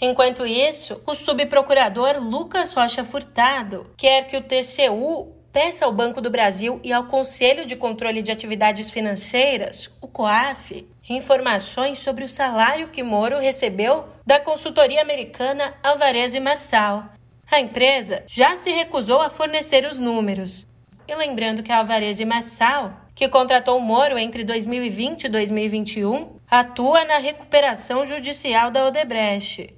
Enquanto 0.00 0.44
isso, 0.44 1.00
o 1.06 1.14
subprocurador 1.14 2.18
Lucas 2.18 2.72
Rocha 2.72 3.04
Furtado 3.04 3.86
quer 3.96 4.26
que 4.26 4.36
o 4.36 4.42
TCU 4.42 5.37
peça 5.52 5.84
ao 5.84 5.92
Banco 5.92 6.20
do 6.20 6.30
Brasil 6.30 6.80
e 6.84 6.92
ao 6.92 7.04
Conselho 7.04 7.66
de 7.66 7.76
Controle 7.76 8.22
de 8.22 8.30
Atividades 8.30 8.90
Financeiras, 8.90 9.90
o 10.00 10.06
COAF, 10.06 10.86
informações 11.08 11.98
sobre 11.98 12.24
o 12.24 12.28
salário 12.28 12.88
que 12.88 13.02
Moro 13.02 13.38
recebeu 13.38 14.04
da 14.26 14.38
consultoria 14.38 15.00
americana 15.00 15.74
Alvarez 15.82 16.34
e 16.34 16.40
Massal. 16.40 17.04
A 17.50 17.60
empresa 17.60 18.24
já 18.26 18.54
se 18.54 18.70
recusou 18.70 19.22
a 19.22 19.30
fornecer 19.30 19.86
os 19.86 19.98
números. 19.98 20.66
E 21.06 21.14
lembrando 21.14 21.62
que 21.62 21.72
a 21.72 21.78
Alvarez 21.78 22.20
e 22.20 22.26
Massal, 22.26 22.92
que 23.14 23.28
contratou 23.28 23.80
Moro 23.80 24.18
entre 24.18 24.44
2020 24.44 25.24
e 25.24 25.28
2021, 25.30 26.36
atua 26.50 27.04
na 27.04 27.16
recuperação 27.16 28.04
judicial 28.04 28.70
da 28.70 28.86
Odebrecht. 28.86 29.77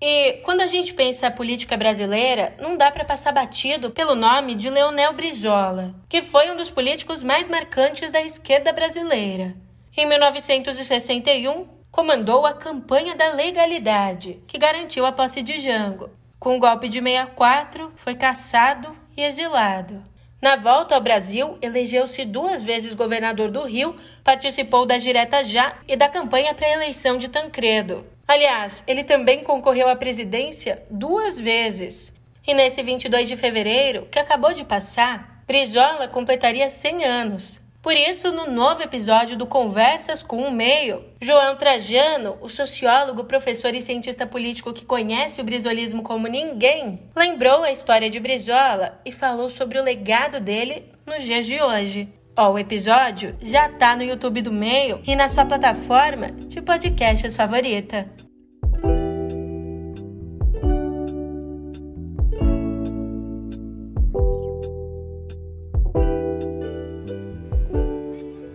E 0.00 0.34
quando 0.44 0.60
a 0.60 0.66
gente 0.66 0.94
pensa 0.94 1.26
a 1.26 1.30
política 1.30 1.76
brasileira, 1.76 2.54
não 2.60 2.76
dá 2.76 2.88
para 2.88 3.04
passar 3.04 3.32
batido 3.32 3.90
pelo 3.90 4.14
nome 4.14 4.54
de 4.54 4.70
Leonel 4.70 5.12
Brizola, 5.12 5.92
que 6.08 6.22
foi 6.22 6.50
um 6.52 6.56
dos 6.56 6.70
políticos 6.70 7.24
mais 7.24 7.48
marcantes 7.48 8.12
da 8.12 8.22
esquerda 8.22 8.72
brasileira. 8.72 9.56
Em 9.96 10.06
1961, 10.06 11.66
comandou 11.90 12.46
a 12.46 12.52
campanha 12.52 13.16
da 13.16 13.32
legalidade, 13.32 14.38
que 14.46 14.56
garantiu 14.56 15.04
a 15.04 15.10
posse 15.10 15.42
de 15.42 15.58
Jango. 15.58 16.10
Com 16.38 16.56
o 16.56 16.60
golpe 16.60 16.88
de 16.88 17.00
64, 17.00 17.90
foi 17.96 18.14
caçado 18.14 18.94
e 19.16 19.22
exilado. 19.22 20.04
Na 20.40 20.54
volta 20.54 20.94
ao 20.94 21.00
Brasil, 21.00 21.58
elegeu-se 21.60 22.24
duas 22.24 22.62
vezes 22.62 22.94
governador 22.94 23.50
do 23.50 23.64
Rio, 23.64 23.96
participou 24.22 24.86
da 24.86 24.96
Direta 24.96 25.42
Já 25.42 25.76
e 25.88 25.96
da 25.96 26.08
campanha 26.08 26.54
para 26.54 26.68
a 26.68 26.72
eleição 26.74 27.18
de 27.18 27.26
Tancredo. 27.26 28.06
Aliás, 28.28 28.84
ele 28.86 29.04
também 29.04 29.42
concorreu 29.42 29.88
à 29.88 29.96
presidência 29.96 30.82
duas 30.90 31.40
vezes. 31.40 32.12
E 32.46 32.52
nesse 32.52 32.82
22 32.82 33.26
de 33.26 33.38
fevereiro, 33.38 34.06
que 34.10 34.18
acabou 34.18 34.52
de 34.52 34.66
passar, 34.66 35.42
Brizola 35.46 36.06
completaria 36.08 36.68
100 36.68 37.04
anos. 37.06 37.62
Por 37.80 37.94
isso, 37.94 38.30
no 38.30 38.50
novo 38.50 38.82
episódio 38.82 39.34
do 39.34 39.46
Conversas 39.46 40.22
com 40.22 40.42
o 40.42 40.50
Meio, 40.50 41.02
João 41.22 41.56
Trajano, 41.56 42.36
o 42.42 42.48
sociólogo, 42.50 43.24
professor 43.24 43.74
e 43.74 43.80
cientista 43.80 44.26
político 44.26 44.74
que 44.74 44.84
conhece 44.84 45.40
o 45.40 45.44
brizolismo 45.44 46.02
como 46.02 46.26
ninguém, 46.26 47.00
lembrou 47.16 47.62
a 47.62 47.72
história 47.72 48.10
de 48.10 48.20
Brizola 48.20 49.00
e 49.06 49.10
falou 49.10 49.48
sobre 49.48 49.78
o 49.78 49.82
legado 49.82 50.38
dele 50.38 50.84
nos 51.06 51.24
dias 51.24 51.46
de 51.46 51.62
hoje. 51.62 52.08
Ó, 52.40 52.52
o 52.52 52.58
episódio 52.58 53.34
já 53.42 53.68
tá 53.68 53.96
no 53.96 54.04
YouTube 54.04 54.42
do 54.42 54.52
Meio 54.52 55.00
e 55.04 55.16
na 55.16 55.26
sua 55.26 55.44
plataforma 55.44 56.30
de 56.30 56.62
podcasts 56.62 57.34
favorita. 57.34 58.08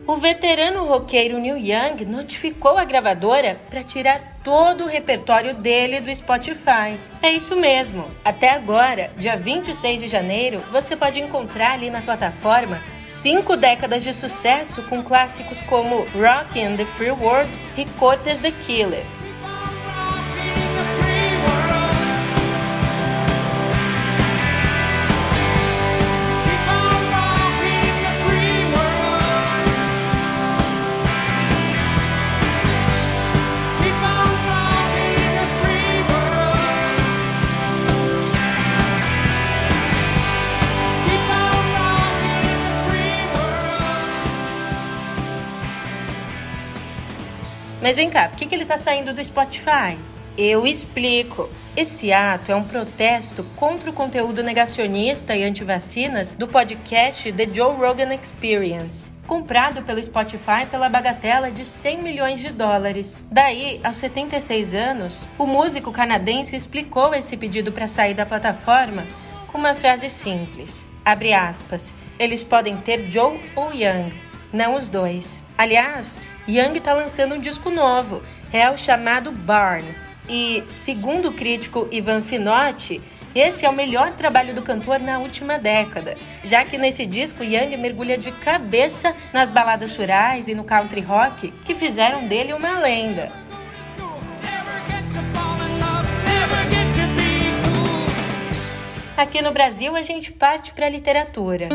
O 0.08 0.16
veterano 0.16 0.86
roqueiro 0.86 1.38
Neil 1.38 1.58
Young 1.58 2.06
notificou 2.06 2.78
a 2.78 2.86
gravadora 2.86 3.58
para 3.70 3.84
tirar 3.84 4.22
todo 4.46 4.86
o 4.86 4.88
repertório 4.88 5.56
dele 5.56 6.00
do 6.00 6.16
Spotify. 6.16 6.98
É 7.22 7.30
isso 7.30 7.54
mesmo. 7.58 8.06
Até 8.24 8.52
agora, 8.52 9.12
dia 9.18 9.36
26 9.36 10.00
de 10.00 10.08
janeiro, 10.08 10.60
você 10.72 10.96
pode 10.96 11.20
encontrar 11.20 11.74
ali 11.74 11.90
na 11.90 12.02
plataforma 12.02 12.82
cinco 13.04 13.56
décadas 13.56 14.04
de 14.04 14.14
sucesso 14.14 14.82
com 14.84 15.04
clássicos 15.04 15.60
como 15.62 16.06
Rock 16.16 16.60
the 16.78 16.86
Free 16.98 17.12
World 17.12 17.50
e 17.78 17.86
Cortes 18.00 18.40
the 18.40 18.52
Killer. 18.66 19.06
Mas 47.84 47.98
vem 47.98 48.10
cá, 48.10 48.30
por 48.30 48.38
que, 48.38 48.46
que 48.46 48.56
ele 48.56 48.64
está 48.64 48.78
saindo 48.78 49.14
do 49.14 49.22
Spotify? 49.22 49.98
Eu 50.38 50.66
explico. 50.66 51.50
Esse 51.76 52.14
ato 52.14 52.50
é 52.50 52.56
um 52.56 52.64
protesto 52.64 53.44
contra 53.58 53.90
o 53.90 53.94
conteúdo 53.94 54.42
negacionista 54.42 55.36
e 55.36 55.44
anti-vacinas 55.44 56.34
do 56.34 56.48
podcast 56.48 57.34
The 57.34 57.46
Joe 57.46 57.76
Rogan 57.76 58.14
Experience, 58.14 59.12
comprado 59.28 59.82
pelo 59.82 60.02
Spotify 60.02 60.66
pela 60.72 60.88
bagatela 60.88 61.52
de 61.52 61.66
100 61.66 62.02
milhões 62.02 62.40
de 62.40 62.54
dólares. 62.54 63.22
Daí, 63.30 63.82
aos 63.84 63.98
76 63.98 64.74
anos, 64.74 65.22
o 65.38 65.46
músico 65.46 65.92
canadense 65.92 66.56
explicou 66.56 67.14
esse 67.14 67.36
pedido 67.36 67.74
para 67.74 67.90
sair 67.90 68.14
da 68.14 68.26
plataforma 68.26 69.04
com 69.48 69.58
uma 69.58 69.76
frase 69.76 70.08
simples. 70.08 70.88
Abre 71.04 71.34
aspas. 71.34 71.94
Eles 72.18 72.46
podem 72.46 72.78
ter 72.78 73.12
Joe 73.12 73.42
ou 73.58 73.74
Young, 73.74 74.14
não 74.54 74.76
os 74.76 74.88
dois. 74.88 75.42
Aliás, 75.58 76.18
Young 76.48 76.78
está 76.78 76.94
lançando 76.94 77.36
um 77.36 77.40
disco 77.40 77.70
novo, 77.70 78.22
é 78.52 78.70
o 78.70 78.78
chamado 78.78 79.32
Barn. 79.32 79.86
E, 80.28 80.64
segundo 80.68 81.30
o 81.30 81.34
crítico 81.34 81.88
Ivan 81.90 82.22
Finotti, 82.22 83.02
esse 83.34 83.66
é 83.66 83.70
o 83.70 83.74
melhor 83.74 84.12
trabalho 84.12 84.54
do 84.54 84.62
cantor 84.62 85.00
na 85.00 85.20
última 85.20 85.58
década, 85.58 86.18
já 86.44 86.64
que 86.66 86.78
nesse 86.78 87.06
disco 87.06 87.44
Young 87.44 87.76
mergulha 87.78 88.18
de 88.18 88.32
cabeça 88.32 89.16
nas 89.32 89.50
baladas 89.50 89.96
rurais 89.96 90.48
e 90.48 90.54
no 90.54 90.64
country 90.64 91.02
rock 91.02 91.52
que 91.66 91.74
fizeram 91.74 92.28
dele 92.28 92.54
uma 92.54 92.78
lenda. 92.78 93.32
Aqui 99.16 99.42
no 99.42 99.52
Brasil 99.52 99.96
a 99.96 100.02
gente 100.02 100.32
parte 100.34 100.74
para 100.74 100.88
a 100.88 100.90
literatura. 100.90 101.70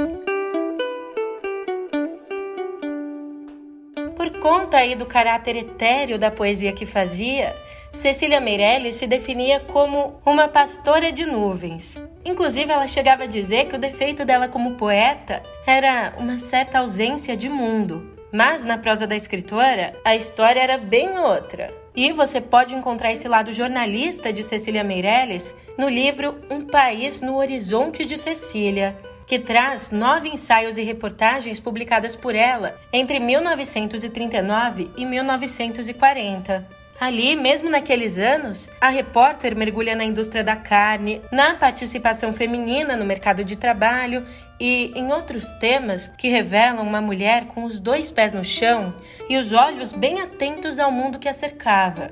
Conta 4.49 4.79
aí 4.79 4.95
do 4.95 5.05
caráter 5.05 5.57
etéreo 5.57 6.19
da 6.19 6.31
poesia 6.31 6.73
que 6.73 6.87
fazia, 6.87 7.55
Cecília 7.93 8.41
Meirelles 8.41 8.95
se 8.95 9.07
definia 9.07 9.61
como 9.61 10.19
uma 10.25 10.49
pastora 10.49 11.13
de 11.13 11.27
nuvens. 11.27 12.01
Inclusive, 12.25 12.73
ela 12.73 12.87
chegava 12.87 13.25
a 13.25 13.27
dizer 13.27 13.67
que 13.67 13.77
o 13.77 13.79
defeito 13.79 14.25
dela 14.25 14.49
como 14.49 14.77
poeta 14.77 15.43
era 15.67 16.15
uma 16.17 16.39
certa 16.39 16.79
ausência 16.79 17.37
de 17.37 17.47
mundo. 17.51 18.17
Mas 18.33 18.65
na 18.65 18.79
prosa 18.79 19.07
da 19.07 19.15
escritora, 19.15 19.93
a 20.03 20.17
história 20.17 20.61
era 20.61 20.79
bem 20.79 21.19
outra. 21.19 21.71
E 21.95 22.11
você 22.13 22.41
pode 22.41 22.75
encontrar 22.75 23.13
esse 23.13 23.29
lado 23.29 23.53
jornalista 23.53 24.33
de 24.33 24.43
Cecília 24.43 24.83
Meirelles 24.83 25.55
no 25.77 25.91
livro 25.91 26.39
Um 26.51 26.63
País 26.63 27.21
no 27.21 27.37
Horizonte 27.37 28.03
de 28.07 28.17
Cecília, 28.17 28.97
que 29.29 29.39
traz 29.39 29.91
nove 29.91 30.31
ensaios 30.31 30.79
e 30.79 30.83
reportagens 30.83 31.61
publicadas 31.61 32.17
por 32.17 32.35
ela 32.35 32.75
entre 32.91 33.21
1939 33.21 34.91
e 34.97 35.05
1940. 35.05 36.67
Ali, 36.99 37.37
mesmo 37.37 37.71
naqueles 37.71 38.19
anos, 38.19 38.69
a 38.81 38.89
repórter 38.89 39.55
mergulha 39.55 39.95
na 39.95 40.03
indústria 40.03 40.43
da 40.43 40.57
carne, 40.57 41.21
na 41.31 41.55
participação 41.55 42.33
feminina 42.33 42.97
no 42.97 43.05
mercado 43.05 43.45
de 43.45 43.55
trabalho 43.55 44.27
e 44.59 44.93
em 44.97 45.13
outros 45.13 45.53
temas 45.61 46.09
que 46.09 46.29
revelam 46.29 46.85
uma 46.85 47.01
mulher 47.01 47.45
com 47.49 47.65
os 47.65 47.79
dois 47.79 48.11
pés 48.11 48.33
no 48.33 48.43
chão 48.43 48.95
e 49.29 49.37
os 49.37 49.53
olhos 49.53 49.93
bem 49.93 50.23
atentos 50.23 50.79
ao 50.79 50.91
mundo 50.91 51.19
que 51.19 51.29
a 51.29 51.35
cercava. 51.35 52.11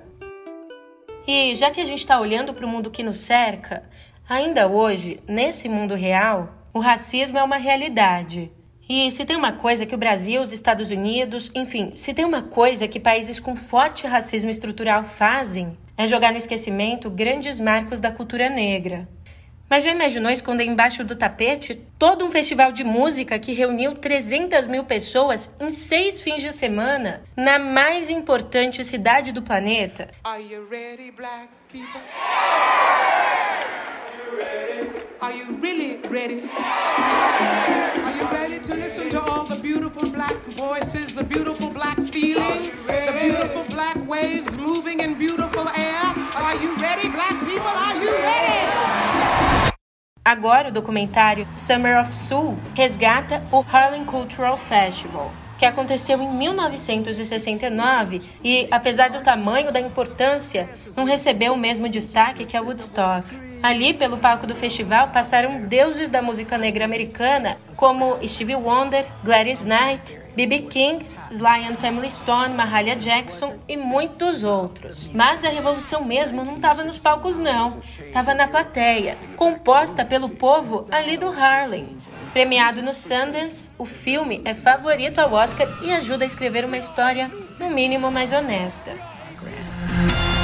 E 1.26 1.56
já 1.56 1.70
que 1.72 1.80
a 1.80 1.84
gente 1.84 2.00
está 2.00 2.20
olhando 2.20 2.54
para 2.54 2.66
o 2.66 2.68
mundo 2.68 2.90
que 2.90 3.02
nos 3.02 3.16
cerca, 3.16 3.82
ainda 4.28 4.68
hoje, 4.68 5.18
nesse 5.26 5.68
mundo 5.68 5.96
real, 5.96 6.55
o 6.76 6.78
racismo 6.78 7.38
é 7.38 7.42
uma 7.42 7.56
realidade. 7.56 8.52
E 8.86 9.10
se 9.10 9.24
tem 9.24 9.34
uma 9.34 9.52
coisa 9.52 9.86
que 9.86 9.94
o 9.94 9.98
Brasil, 9.98 10.42
os 10.42 10.52
Estados 10.52 10.90
Unidos, 10.90 11.50
enfim, 11.54 11.92
se 11.96 12.12
tem 12.12 12.22
uma 12.22 12.42
coisa 12.42 12.86
que 12.86 13.00
países 13.00 13.40
com 13.40 13.56
forte 13.56 14.06
racismo 14.06 14.50
estrutural 14.50 15.02
fazem, 15.02 15.74
é 15.96 16.06
jogar 16.06 16.32
no 16.32 16.36
esquecimento 16.36 17.08
grandes 17.08 17.58
marcos 17.58 17.98
da 17.98 18.12
cultura 18.12 18.50
negra. 18.50 19.08
Mas 19.70 19.84
já 19.84 19.90
imaginou 19.90 20.30
esconder 20.30 20.64
embaixo 20.64 21.02
do 21.02 21.16
tapete 21.16 21.80
todo 21.98 22.26
um 22.26 22.30
festival 22.30 22.70
de 22.70 22.84
música 22.84 23.38
que 23.38 23.54
reuniu 23.54 23.94
300 23.94 24.66
mil 24.66 24.84
pessoas 24.84 25.50
em 25.58 25.70
seis 25.70 26.20
fins 26.20 26.42
de 26.42 26.52
semana 26.52 27.22
na 27.34 27.58
mais 27.58 28.10
importante 28.10 28.84
cidade 28.84 29.32
do 29.32 29.40
planeta? 29.40 30.08
Are 30.26 30.42
you 30.42 30.68
ready, 30.68 31.10
black 31.10 31.48
people? 31.72 32.02
Are 35.22 35.32
you 35.32 35.52
really 35.56 35.96
ready? 36.08 36.42
Are 36.42 38.16
you 38.16 38.24
ready 38.30 38.58
to 38.58 38.74
listen 38.74 39.08
to 39.10 39.20
all 39.20 39.44
the 39.44 39.56
beautiful 39.62 40.10
black 40.10 40.36
voices, 40.48 41.14
the 41.14 41.24
beautiful 41.24 41.70
black 41.70 41.98
feeling, 41.98 42.64
the 42.86 43.18
beautiful 43.20 43.64
black 43.74 43.96
waves 44.06 44.58
moving 44.58 45.00
in 45.00 45.14
beautiful 45.18 45.66
air? 45.68 46.14
Are 46.36 46.56
you 46.60 46.76
ready, 46.76 47.08
black 47.08 47.38
people? 47.48 47.66
Are 47.66 47.94
you 47.96 48.12
ready? 48.12 49.72
Agora 50.24 50.68
o 50.68 50.70
documentário 50.70 51.46
Summer 51.52 51.96
of 51.98 52.14
Soul 52.14 52.56
resgata 52.74 53.42
o 53.52 53.60
Harlem 53.62 54.04
Cultural 54.04 54.56
Festival, 54.56 55.30
que 55.58 55.64
aconteceu 55.64 56.20
em 56.20 56.30
1969 56.30 58.22
e, 58.42 58.68
apesar 58.70 59.10
do 59.10 59.22
tamanho 59.22 59.72
da 59.72 59.80
importância, 59.80 60.68
não 60.96 61.04
recebeu 61.04 61.54
o 61.54 61.58
mesmo 61.58 61.88
destaque 61.88 62.44
que 62.44 62.56
a 62.56 62.62
Woodstock. 62.62 63.46
Ali, 63.62 63.94
pelo 63.94 64.18
palco 64.18 64.46
do 64.46 64.54
festival, 64.54 65.08
passaram 65.08 65.62
deuses 65.62 66.10
da 66.10 66.20
música 66.20 66.58
negra 66.58 66.84
americana, 66.84 67.56
como 67.74 68.18
Stevie 68.26 68.54
Wonder, 68.54 69.04
Gladys 69.24 69.64
Knight, 69.64 70.18
B.B. 70.36 70.60
King, 70.70 71.04
Sly 71.30 71.66
and 71.66 71.76
Family 71.76 72.10
Stone, 72.10 72.54
Mahalia 72.54 72.94
Jackson 72.94 73.54
e 73.66 73.76
muitos 73.76 74.44
outros. 74.44 75.12
Mas 75.12 75.42
a 75.42 75.48
revolução 75.48 76.04
mesmo 76.04 76.44
não 76.44 76.56
estava 76.56 76.84
nos 76.84 76.98
palcos 76.98 77.38
não, 77.38 77.80
estava 77.98 78.34
na 78.34 78.46
plateia, 78.46 79.16
composta 79.36 80.04
pelo 80.04 80.28
povo 80.28 80.86
ali 80.90 81.16
do 81.16 81.28
Harlem. 81.28 81.95
Premiado 82.36 82.82
no 82.82 82.92
Sundance, 82.92 83.70
o 83.78 83.86
filme 83.86 84.42
é 84.44 84.54
favorito 84.54 85.18
ao 85.20 85.32
Oscar 85.32 85.66
e 85.80 85.90
ajuda 85.90 86.22
a 86.22 86.26
escrever 86.26 86.66
uma 86.66 86.76
história, 86.76 87.30
no 87.58 87.70
mínimo, 87.70 88.10
mais 88.10 88.30
honesta. 88.30 88.90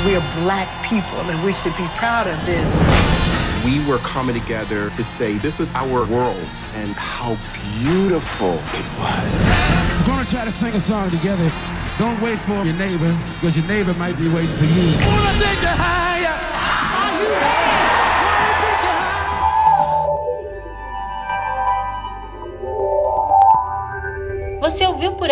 We 0.06 0.16
are 0.16 0.24
black 0.42 0.70
people 0.88 1.20
and 1.30 1.44
we 1.44 1.52
should 1.52 1.76
be 1.76 1.86
proud 1.98 2.26
of 2.28 2.42
this. 2.46 2.66
we 3.62 3.86
were 3.86 3.98
coming 3.98 4.40
together 4.40 4.88
to 4.88 5.02
say 5.02 5.36
this 5.36 5.58
was 5.58 5.70
our 5.74 6.06
world 6.06 6.48
and 6.76 6.94
how 6.96 7.36
beautiful 7.84 8.54
it 8.72 8.86
was. 8.98 9.44
We're 10.00 10.06
gonna 10.06 10.24
try 10.24 10.46
to 10.46 10.50
sing 10.50 10.74
a 10.74 10.80
song 10.80 11.10
together. 11.10 11.52
Don't 11.98 12.18
wait 12.22 12.38
for 12.46 12.64
your 12.64 12.74
neighbor, 12.78 13.14
because 13.34 13.54
your 13.54 13.66
neighbor 13.66 13.92
might 13.98 14.16
be 14.16 14.30
waiting 14.30 14.56
for 14.56 14.64
you. 14.64 14.96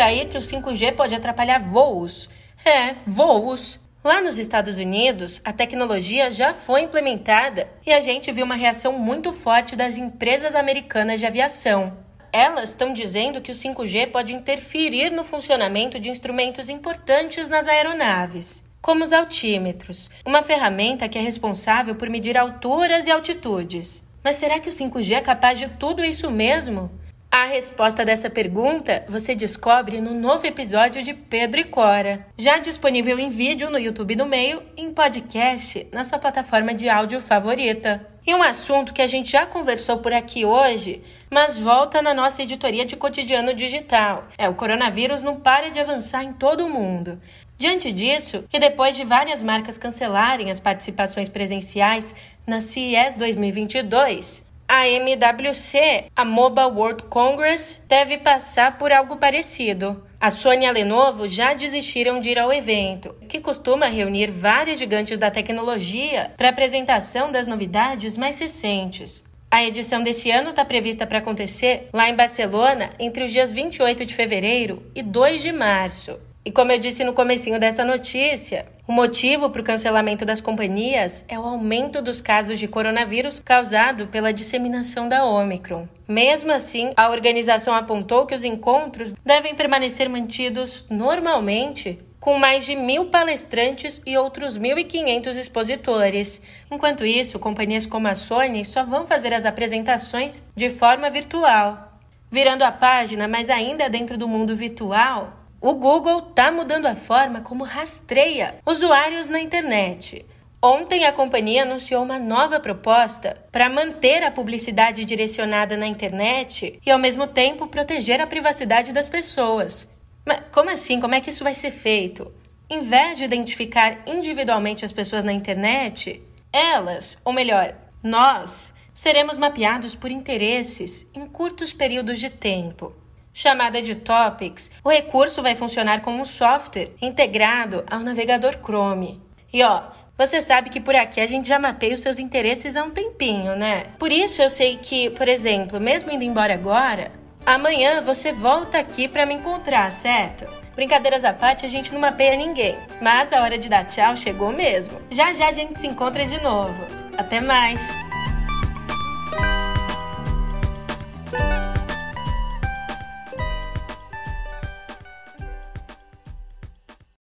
Aí 0.00 0.26
que 0.26 0.38
o 0.38 0.40
5G 0.40 0.94
pode 0.94 1.14
atrapalhar 1.14 1.60
voos? 1.60 2.28
É, 2.64 2.94
voos. 3.06 3.80
Lá 4.02 4.20
nos 4.22 4.38
Estados 4.38 4.78
Unidos, 4.78 5.42
a 5.44 5.52
tecnologia 5.52 6.30
já 6.30 6.54
foi 6.54 6.82
implementada 6.82 7.68
e 7.86 7.92
a 7.92 8.00
gente 8.00 8.32
viu 8.32 8.46
uma 8.46 8.54
reação 8.54 8.92
muito 8.92 9.30
forte 9.30 9.76
das 9.76 9.98
empresas 9.98 10.54
americanas 10.54 11.20
de 11.20 11.26
aviação. 11.26 11.98
Elas 12.32 12.70
estão 12.70 12.94
dizendo 12.94 13.40
que 13.42 13.50
o 13.50 13.54
5G 13.54 14.10
pode 14.10 14.32
interferir 14.32 15.10
no 15.10 15.22
funcionamento 15.22 16.00
de 16.00 16.08
instrumentos 16.08 16.70
importantes 16.70 17.50
nas 17.50 17.66
aeronaves, 17.66 18.64
como 18.80 19.04
os 19.04 19.12
altímetros, 19.12 20.08
uma 20.24 20.42
ferramenta 20.42 21.08
que 21.08 21.18
é 21.18 21.20
responsável 21.20 21.94
por 21.94 22.08
medir 22.08 22.38
alturas 22.38 23.06
e 23.06 23.10
altitudes. 23.10 24.02
Mas 24.24 24.36
será 24.36 24.60
que 24.60 24.68
o 24.68 24.72
5G 24.72 25.12
é 25.12 25.20
capaz 25.20 25.58
de 25.58 25.68
tudo 25.68 26.04
isso 26.04 26.30
mesmo? 26.30 26.90
A 27.33 27.45
resposta 27.45 28.05
dessa 28.05 28.29
pergunta 28.29 29.05
você 29.09 29.37
descobre 29.37 30.01
no 30.01 30.12
novo 30.12 30.45
episódio 30.45 31.01
de 31.01 31.14
Pedro 31.14 31.61
e 31.61 31.64
Cora, 31.64 32.27
já 32.37 32.59
disponível 32.59 33.21
em 33.21 33.31
vídeo 33.31 33.71
no 33.71 33.79
YouTube 33.79 34.16
do 34.16 34.27
Meio 34.27 34.61
e 34.77 34.83
em 34.83 34.93
podcast 34.93 35.87
na 35.93 36.03
sua 36.03 36.19
plataforma 36.19 36.75
de 36.75 36.88
áudio 36.88 37.21
favorita. 37.21 38.05
E 38.27 38.35
um 38.35 38.43
assunto 38.43 38.93
que 38.93 39.01
a 39.01 39.07
gente 39.07 39.31
já 39.31 39.47
conversou 39.47 39.99
por 39.99 40.12
aqui 40.12 40.45
hoje, 40.45 41.03
mas 41.31 41.57
volta 41.57 42.03
na 42.03 42.12
nossa 42.12 42.43
editoria 42.43 42.85
de 42.85 42.97
cotidiano 42.97 43.55
digital. 43.55 44.27
É, 44.37 44.49
o 44.49 44.55
coronavírus 44.57 45.23
não 45.23 45.38
para 45.38 45.71
de 45.71 45.79
avançar 45.79 46.25
em 46.25 46.33
todo 46.33 46.66
o 46.66 46.69
mundo. 46.69 47.21
Diante 47.57 47.93
disso, 47.93 48.43
e 48.53 48.59
depois 48.59 48.97
de 48.97 49.05
várias 49.05 49.40
marcas 49.40 49.79
cancelarem 49.79 50.51
as 50.51 50.59
participações 50.59 51.29
presenciais 51.29 52.12
na 52.45 52.61
CES 52.61 53.14
2022, 53.16 54.49
a 54.72 54.87
MWC, 54.87 56.12
a 56.14 56.24
Mobile 56.24 56.68
World 56.68 57.02
Congress, 57.11 57.83
deve 57.88 58.18
passar 58.18 58.78
por 58.78 58.92
algo 58.92 59.16
parecido. 59.16 60.00
A 60.20 60.30
Sony 60.30 60.64
e 60.64 60.68
a 60.68 60.70
Lenovo 60.70 61.26
já 61.26 61.54
desistiram 61.54 62.20
de 62.20 62.30
ir 62.30 62.38
ao 62.38 62.52
evento, 62.52 63.12
que 63.28 63.40
costuma 63.40 63.87
reunir 63.87 64.30
vários 64.30 64.78
gigantes 64.78 65.18
da 65.18 65.28
tecnologia 65.28 66.30
para 66.37 66.50
apresentação 66.50 67.33
das 67.33 67.48
novidades 67.48 68.16
mais 68.16 68.38
recentes. 68.38 69.24
A 69.50 69.64
edição 69.64 70.04
desse 70.04 70.30
ano 70.30 70.50
está 70.50 70.64
prevista 70.64 71.04
para 71.04 71.18
acontecer 71.18 71.88
lá 71.92 72.09
em 72.09 72.14
Barcelona 72.14 72.90
entre 73.00 73.24
os 73.24 73.33
dias 73.33 73.50
28 73.50 74.06
de 74.06 74.14
fevereiro 74.14 74.85
e 74.94 75.02
2 75.02 75.42
de 75.42 75.50
março. 75.50 76.16
E 76.42 76.50
como 76.50 76.72
eu 76.72 76.79
disse 76.79 77.05
no 77.05 77.12
comecinho 77.12 77.61
dessa 77.61 77.85
notícia, 77.85 78.64
o 78.88 78.92
motivo 78.92 79.50
para 79.50 79.61
o 79.61 79.64
cancelamento 79.64 80.24
das 80.24 80.40
companhias 80.40 81.22
é 81.29 81.38
o 81.38 81.44
aumento 81.44 82.00
dos 82.00 82.22
casos 82.22 82.59
de 82.59 82.66
coronavírus 82.66 83.38
causado 83.40 84.07
pela 84.07 84.33
disseminação 84.33 85.07
da 85.07 85.22
Omicron. 85.22 85.87
Mesmo 86.09 86.50
assim, 86.50 86.92
a 86.96 87.11
organização 87.11 87.74
apontou 87.74 88.24
que 88.24 88.35
os 88.35 88.42
encontros 88.42 89.12
devem 89.22 89.55
permanecer 89.55 90.09
mantidos 90.09 90.87
normalmente 90.88 91.98
com 92.18 92.38
mais 92.38 92.64
de 92.64 92.74
mil 92.74 93.07
palestrantes 93.07 94.00
e 94.07 94.16
outros 94.16 94.59
1.500 94.59 95.37
expositores. 95.37 96.40
Enquanto 96.70 97.05
isso, 97.05 97.38
companhias 97.38 97.85
como 97.85 98.09
a 98.09 98.14
Sony 98.14 98.64
só 98.64 98.83
vão 98.83 99.05
fazer 99.05 99.35
as 99.35 99.44
apresentações 99.44 100.42
de 100.57 100.70
forma 100.70 101.11
virtual. 101.11 101.98
Virando 102.31 102.62
a 102.62 102.72
página, 102.72 103.29
mas 103.29 103.50
ainda 103.50 103.90
dentro 103.90 104.16
do 104.16 104.29
mundo 104.29 104.55
virtual, 104.55 105.39
o 105.61 105.75
Google 105.75 106.31
está 106.31 106.51
mudando 106.51 106.87
a 106.87 106.96
forma 106.96 107.42
como 107.42 107.64
rastreia 107.64 108.55
usuários 108.64 109.29
na 109.29 109.38
internet. 109.38 110.25
Ontem, 110.62 111.05
a 111.05 111.12
companhia 111.12 111.62
anunciou 111.62 112.03
uma 112.03 112.18
nova 112.18 112.59
proposta 112.59 113.37
para 113.53 113.68
manter 113.68 114.23
a 114.23 114.31
publicidade 114.31 115.05
direcionada 115.05 115.77
na 115.77 115.87
internet 115.87 116.79
e, 116.85 116.90
ao 116.90 116.99
mesmo 116.99 117.27
tempo, 117.27 117.66
proteger 117.66 118.23
a 118.23 118.27
privacidade 118.27 118.90
das 118.90 119.09
pessoas. 119.09 119.87
Mas 120.25 120.42
como 120.51 120.70
assim? 120.70 120.99
Como 120.99 121.14
é 121.14 121.20
que 121.20 121.29
isso 121.29 121.44
vai 121.44 121.55
ser 121.55 121.70
feito? 121.70 122.33
Em 122.68 122.81
vez 122.81 123.18
de 123.18 123.25
identificar 123.25 123.99
individualmente 124.07 124.85
as 124.85 124.92
pessoas 124.92 125.25
na 125.25 125.33
internet, 125.33 126.23
elas, 126.51 127.18
ou 127.23 127.35
melhor, 127.35 127.75
nós, 128.03 128.73
seremos 128.94 129.37
mapeados 129.37 129.94
por 129.94 130.11
interesses 130.11 131.07
em 131.14 131.27
curtos 131.27 131.75
períodos 131.75 132.18
de 132.18 132.31
tempo 132.31 132.94
chamada 133.33 133.81
de 133.81 133.95
Topics, 133.95 134.71
o 134.85 134.90
recurso 134.90 135.43
vai 135.43 135.55
funcionar 135.55 136.01
como 136.01 136.23
um 136.23 136.27
software 136.27 136.93
integrado 137.01 137.85
ao 137.90 138.01
navegador 138.01 138.57
Chrome. 138.62 139.21
E 139.53 139.62
ó, 139.62 139.83
você 140.16 140.43
sabe 140.43 140.69
que 140.69 140.81
por 140.81 140.95
aqui 140.95 141.21
a 141.21 141.27
gente 141.27 141.49
já 141.49 141.59
mapeia 141.59 141.95
os 141.95 142.01
seus 142.01 142.19
interesses 142.19 142.77
há 142.77 142.85
um 142.85 142.90
tempinho, 142.90 143.57
né? 143.57 143.87
Por 143.99 144.12
isso 144.12 144.43
eu 144.43 144.51
sei 144.51 144.77
que, 144.77 145.11
por 145.11 145.27
exemplo, 145.27 145.81
mesmo 145.81 146.11
indo 146.11 146.25
embora 146.25 146.53
agora, 146.53 147.11
amanhã 147.47 148.03
você 148.03 148.33
volta 148.33 148.79
aqui 148.79 149.09
para 149.09 149.25
me 149.25 149.35
encontrar, 149.35 149.90
certo? 149.90 150.47
Brincadeiras 150.75 151.25
à 151.25 151.33
parte, 151.33 151.64
a 151.64 151.69
gente 151.69 151.93
não 151.93 152.01
mapeia 152.01 152.37
ninguém, 152.37 152.77
mas 153.01 153.33
a 153.33 153.43
hora 153.43 153.59
de 153.59 153.69
dar 153.69 153.87
tchau 153.87 154.14
chegou 154.14 154.53
mesmo. 154.53 154.99
Já 155.11 155.33
já 155.33 155.49
a 155.49 155.53
gente 155.53 155.79
se 155.79 155.87
encontra 155.87 156.25
de 156.25 156.40
novo. 156.43 156.87
Até 157.16 157.40
mais! 157.40 158.10